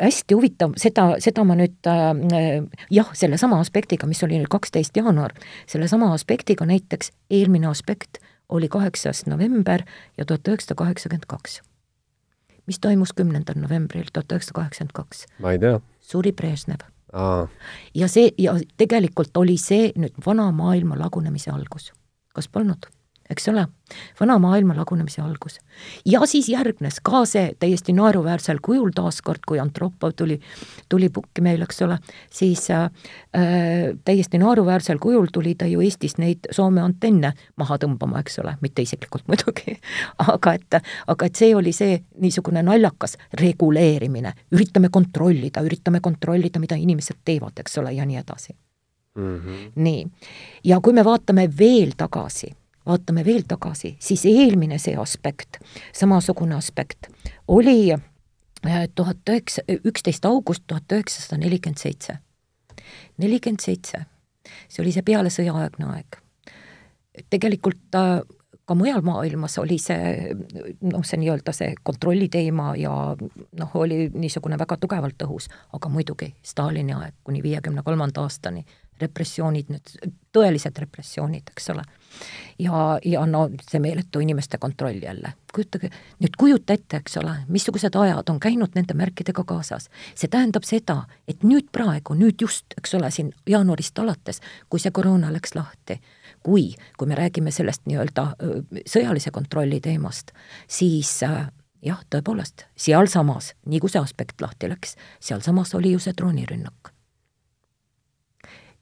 [0.00, 5.32] hästi huvitav, seda, seda ma nüüd äh, jah, sellesama aspektiga, mis oli nüüd kaksteist jaanuar,
[5.66, 8.20] sellesama aspektiga näiteks eelmine aspekt
[8.52, 9.82] oli kaheksas november
[10.18, 11.62] ja tuhat üheksasada kaheksakümmend kaks.
[12.66, 15.26] mis toimus kümnendal novembril tuhat üheksasada kaheksakümmend kaks?
[15.38, 15.80] ma ei tea.
[16.00, 16.91] suri Brežnev.
[17.94, 21.92] Ja see, ja tegelikult oli see nüüd vana maailma lagunemise algus.
[22.34, 22.88] kas polnud?
[23.32, 23.66] Eks ole,
[24.20, 25.58] vana maailma lagunemise algus.
[26.06, 30.38] ja siis järgnes ka see täiesti naeruväärsel kujul taaskord, kui Antropov tuli,
[30.88, 31.98] tuli pukki meil, eks ole,
[32.30, 32.90] siis äh,
[34.04, 38.82] täiesti naeruväärsel kujul tuli ta ju Eestis neid Soome antenne maha tõmbama, eks ole, mitte
[38.82, 39.76] isiklikult muidugi
[40.34, 46.78] aga et, aga et see oli see niisugune naljakas reguleerimine, üritame kontrollida, üritame kontrollida, mida
[46.78, 48.54] inimesed teevad, eks ole, ja nii edasi
[49.14, 49.38] mm.
[49.38, 49.72] -hmm.
[49.74, 50.06] nii,
[50.64, 52.52] ja kui me vaatame veel tagasi
[52.86, 55.60] vaatame veel tagasi, siis eelmine see aspekt,
[55.94, 57.08] samasugune aspekt,
[57.48, 62.18] oli äh, tuhat üheksa, üksteist august tuhat üheksasada nelikümmend seitse.
[63.18, 64.04] nelikümmend seitse,
[64.68, 66.20] see oli see pealesõjaaegne aeg.
[67.30, 68.22] tegelikult äh,
[68.64, 70.34] ka mujal maailmas oli see
[70.80, 72.92] noh, see nii-öelda see kontrolli teema ja
[73.58, 78.64] noh, oli niisugune väga tugevalt õhus, aga muidugi Stalini aeg kuni viiekümne kolmanda aastani
[79.02, 81.84] repressioonid, need tõelised repressioonid, eks ole.
[82.58, 85.90] ja, ja no see meeletu inimeste kontroll jälle, kujutage,
[86.20, 89.88] nüüd kujuta ette, eks ole, missugused ajad on käinud nende märkidega kaasas.
[90.14, 94.92] see tähendab seda, et nüüd praegu, nüüd just, eks ole, siin jaanuarist alates, kui see
[94.92, 96.00] koroona läks lahti,
[96.42, 98.28] kui, kui me räägime sellest nii-öelda
[98.86, 100.32] sõjalise kontrolli teemast,
[100.68, 101.46] siis äh,
[101.82, 106.91] jah, tõepoolest, sealsamas, nii kui see aspekt lahti läks, sealsamas oli ju see droonirünnak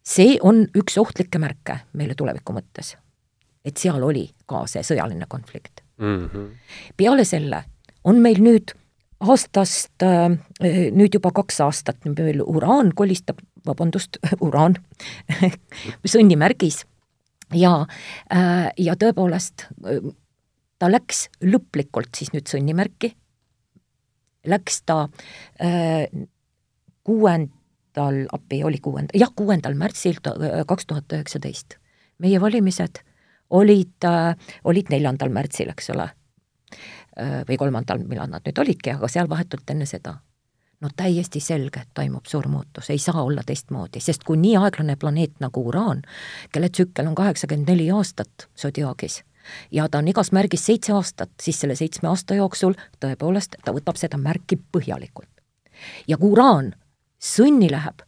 [0.02, 2.96] see on üks ohtlikke märke meile tuleviku mõttes.
[3.64, 6.28] et seal oli ka see sõjaline konflikt mm.
[6.28, 6.48] -hmm.
[6.96, 7.64] peale selle
[8.04, 8.72] on meil nüüd
[9.20, 10.32] aastast, äh,
[10.96, 14.76] nüüd juba kaks aastat, meil uraan kolistab, vabandust, uraan
[16.14, 16.84] sõnnimärgis
[17.54, 17.86] ja,
[18.32, 19.68] äh, ja tõepoolest
[20.80, 23.12] ta läks lõplikult siis nüüd sõnnimärki,
[24.48, 25.02] läks ta
[25.60, 26.08] äh,
[27.04, 27.52] kuuend-,
[27.94, 30.20] kuuendal, appi oli kuuenda, jah, kuuendal märtsil
[30.66, 31.74] kaks tuhat üheksateist.
[32.18, 33.00] meie valimised
[33.50, 36.10] olid, äh, olid neljandal märtsil, eks ole.
[37.18, 40.20] Äh, või kolmandal, millal nad nüüd olidki, aga seal vahetult enne seda.
[40.80, 44.96] no täiesti selge, et toimub suur muutus, ei saa olla teistmoodi, sest kui nii aeglane
[44.96, 46.02] planeet nagu Uraan,
[46.52, 49.22] kelle tsükkel on kaheksakümmend neli aastat sodiaagis,
[49.70, 54.00] ja ta on igas märgis seitse aastat, siis selle seitsme aasta jooksul tõepoolest ta võtab
[54.00, 55.28] seda märki põhjalikult.
[56.08, 56.72] ja kui uraan
[57.20, 58.02] sõnni läheb,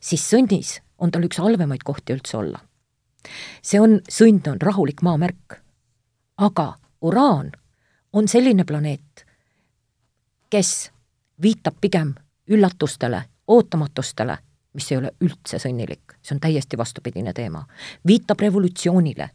[0.00, 2.60] siis sõnnis on tal üks halvemaid kohti üldse olla.
[3.62, 5.62] see on, sõnn on rahulik maamärk.
[6.36, 7.52] aga uraan
[8.12, 9.26] on selline planeet,
[10.50, 10.90] kes
[11.42, 12.14] viitab pigem
[12.48, 14.38] üllatustele, ootamatustele,
[14.74, 17.66] mis ei ole üldse sõnnilik, see on täiesti vastupidine teema.
[18.06, 19.30] viitab revolutsioonile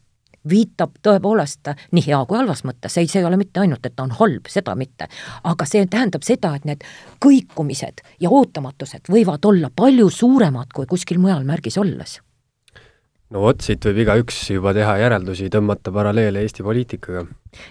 [0.48, 4.06] viitab tõepoolest nii hea kui halvas mõttes, ei, see ei ole mitte ainult, et ta
[4.06, 5.08] on halb, seda mitte,
[5.44, 6.86] aga see tähendab seda, et need
[7.24, 12.18] kõikumised ja ootamatused võivad olla palju suuremad kui kuskil mujal märgis olles
[13.34, 17.24] no vot, siit võib igaüks juba teha järeldusi, tõmmata paralleele Eesti poliitikaga.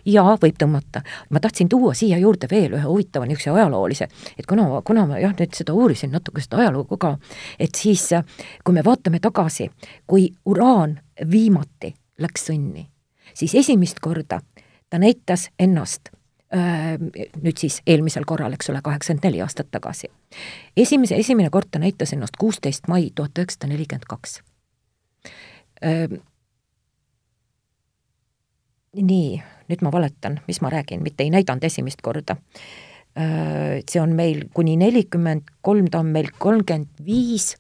[0.05, 1.01] jaa, võib tõmmata.
[1.30, 4.07] ma tahtsin tuua siia juurde veel ühe huvitava niisuguse ajaloolise,
[4.38, 7.18] et kuna, kuna ma jah, nüüd seda uurisin natuke, seda ajalugu ka,
[7.59, 8.09] et siis
[8.63, 9.72] kui me vaatame tagasi,
[10.05, 10.99] kui uraan
[11.32, 12.88] viimati läks sõnni,
[13.34, 14.41] siis esimest korda
[14.89, 16.09] ta näitas ennast
[17.43, 20.07] nüüd siis eelmisel korral, eks ole, kaheksakümmend neli aastat tagasi.
[20.78, 24.39] esimese, esimene kord ta näitas ennast kuusteist mai tuhat üheksasada nelikümmend kaks.
[28.95, 32.38] nii, nüüd ma valetan, mis ma räägin, mitte ei näidanud esimest korda.
[33.89, 37.57] see on meil kuni nelikümmend kolm, ta on meil kolmkümmend viis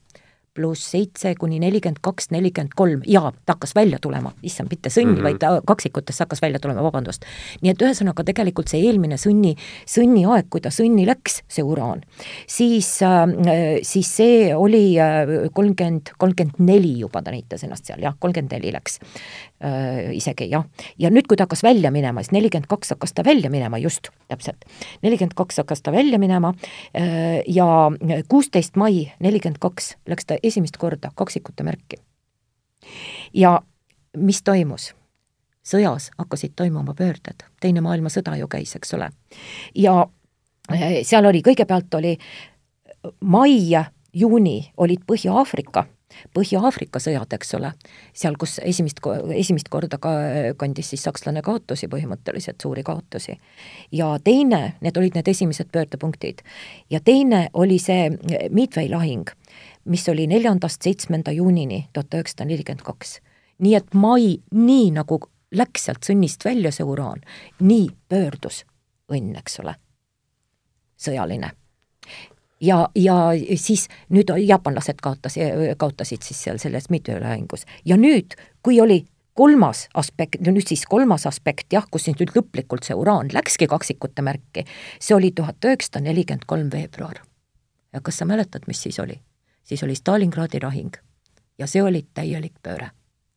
[0.57, 5.13] pluss seitse kuni nelikümmend kaks, nelikümmend kolm ja ta hakkas välja tulema, issand, mitte sõnni
[5.13, 5.27] mm, -hmm.
[5.29, 7.25] vaid ta kaksikutesse hakkas välja tulema, vabandust.
[7.61, 9.55] nii et ühesõnaga tegelikult see eelmine sõnni,
[9.85, 12.03] sõnni aeg, kui ta sõnni läks, see uraan,
[12.47, 18.15] siis äh,, siis see oli äh, kolmkümmend, kolmkümmend neli juba ta näitas ennast seal, jah,
[18.19, 18.99] kolmkümmend neli läks
[19.63, 20.65] äh, isegi jah.
[20.97, 24.09] ja nüüd, kui ta hakkas välja minema, siis nelikümmend kaks hakkas ta välja minema, just,
[24.31, 24.65] täpselt.
[25.05, 26.53] nelikümmend kaks hakkas ta välja minema
[26.97, 27.67] äh, ja
[28.29, 32.01] kuusteist mai nelikümmend kaks läks ta esimest korda kaksikute märki.
[33.33, 33.61] ja
[34.17, 34.93] mis toimus?
[35.67, 39.09] sõjas hakkasid toimuma pöörded, Teine maailmasõda ju käis, eks ole.
[39.75, 40.05] ja
[40.73, 42.17] eh, seal oli, kõigepealt oli
[43.19, 43.75] mai,
[44.13, 45.85] juuni olid Põhja-Aafrika
[46.37, 47.71] Põhja-Aafrika sõjad, eks ole,
[48.15, 49.01] seal, kus esimest,
[49.35, 50.11] esimest korda ka
[50.59, 53.37] kandis siis sakslane kaotusi põhimõtteliselt, suuri kaotusi.
[53.91, 56.43] ja teine, need olid need esimesed pöördepunktid,
[56.89, 58.09] ja teine oli see
[58.49, 59.27] Midway lahing
[59.87, 63.19] mis oli neljandast seitsmenda juunini tuhat üheksasada nelikümmend kaks.
[63.59, 65.19] nii et mai, nii nagu
[65.51, 67.23] läks sealt sõnnist välja see uraan,
[67.59, 68.63] nii pöördus
[69.11, 69.75] õnn, eks ole,
[70.99, 71.51] sõjaline.
[72.61, 73.17] ja, ja
[73.55, 75.37] siis nüüd jaapanlased kaotas,
[75.77, 79.05] kaotasid siis seal selles Midway lahingus ja nüüd, kui oli
[79.37, 83.69] kolmas aspekt, no nüüd siis kolmas aspekt jah, kus siis nüüd lõplikult see uraan läkski
[83.69, 84.65] kaksikute märki,
[84.99, 87.21] see oli tuhat üheksasada nelikümmend kolm veebruar.
[87.93, 89.21] ja kas sa mäletad, mis siis oli?
[89.67, 90.95] Siis oli Stalingradi lahing
[91.57, 92.89] ja see oli täielik pööre.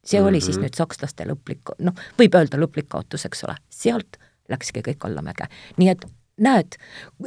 [0.05, 0.29] see mm -hmm.
[0.29, 0.65] oli siis mhm.
[0.65, 4.17] nüüd sakslaste lõplik, noh, võib öelda lõplik kaotus, eks ole, sealt
[4.49, 5.45] läkski kõik allamäge.
[5.77, 6.07] nii et
[6.41, 6.77] näed,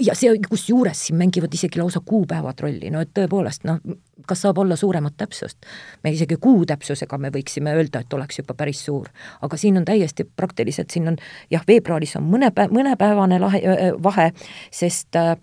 [0.02, 3.80] ja see, kusjuures siin mängivad isegi lausa kuupäevad rolli, no et tõepoolest, noh,
[4.28, 5.68] kas saab olla suuremat täpsust?
[6.04, 9.10] me isegi kuu täpsusega me võiksime öelda, et oleks juba päris suur.
[9.42, 11.20] aga siin on täiesti praktiliselt, siin on
[11.52, 13.62] jah, veebruaris on mõne päev, mõnepäevane lahe,
[14.04, 14.32] vahe,
[14.72, 15.38] sest äh,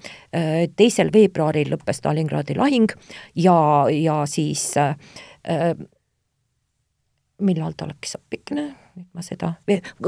[0.77, 2.93] teisel veebruaril lõppes Stalingradi lahing
[3.35, 3.57] ja,
[3.91, 4.95] ja siis äh,
[7.41, 9.53] millal ta läks appikene, nüüd ma seda,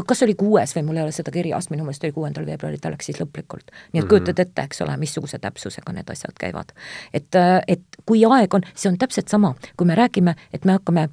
[0.06, 2.92] kas oli kuues või mul ei ole seda kirjas, minu meelest oli kuuendal veebruaril, ta
[2.92, 3.70] läks siis lõplikult.
[3.70, 4.08] nii et -hmm.
[4.08, 6.72] kujutad ette, eks ole, missuguse täpsusega need asjad käivad.
[7.12, 7.34] et,
[7.66, 11.08] et kui aeg on, see on täpselt sama, kui me räägime, et me hakkame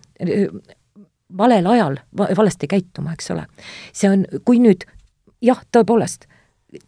[1.38, 3.46] valel ajal valesti käituma, eks ole.
[3.94, 4.86] see on, kui nüüd
[5.42, 6.26] jah, tõepoolest,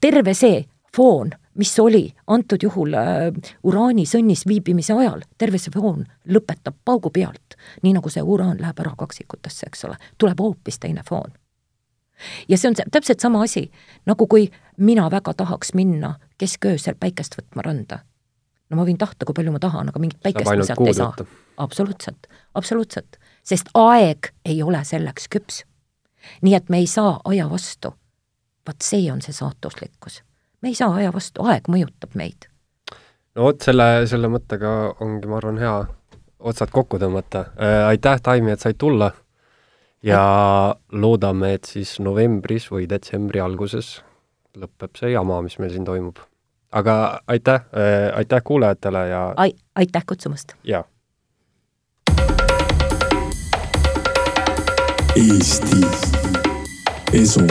[0.02, 6.06] terve see foon mis oli antud juhul äh, uraani sõnnis viibimise ajal, terve see foon
[6.28, 11.04] lõpetab paugu pealt, nii nagu see uraan läheb ära kaksikutesse, eks ole, tuleb hoopis teine
[11.08, 11.34] foon.
[12.48, 13.72] ja see on täpselt sama asi,
[14.06, 18.00] nagu kui mina väga tahaks minna kesköösel päikest võtma randa.
[18.70, 21.14] no ma võin tahta, kui palju ma tahan, aga mingit päikest ma sealt ei saa.
[21.58, 25.64] absoluutselt, absoluutselt, sest aeg ei ole selleks küps.
[26.42, 27.96] nii et me ei saa aja vastu.
[28.68, 30.22] vot see on see saatuslikkus
[30.62, 32.48] me ei saa aja vastu, aeg mõjutab meid.
[33.36, 35.76] no vot, selle, selle mõttega ongi, ma arvan, hea
[36.40, 37.88] otsad kokku tõmmata äh,.
[37.94, 39.12] aitäh, Taimi, et said tulla
[40.04, 40.24] ja
[40.92, 44.00] loodame, et siis novembris või detsembri alguses
[44.58, 46.20] lõpeb see jama, mis meil siin toimub.
[46.72, 50.56] aga aitäh äh,, aitäh kuulajatele ja Ai, aitäh kutsumast!
[50.64, 50.84] jaa.
[55.16, 55.82] Eesti
[57.14, 57.42] Esu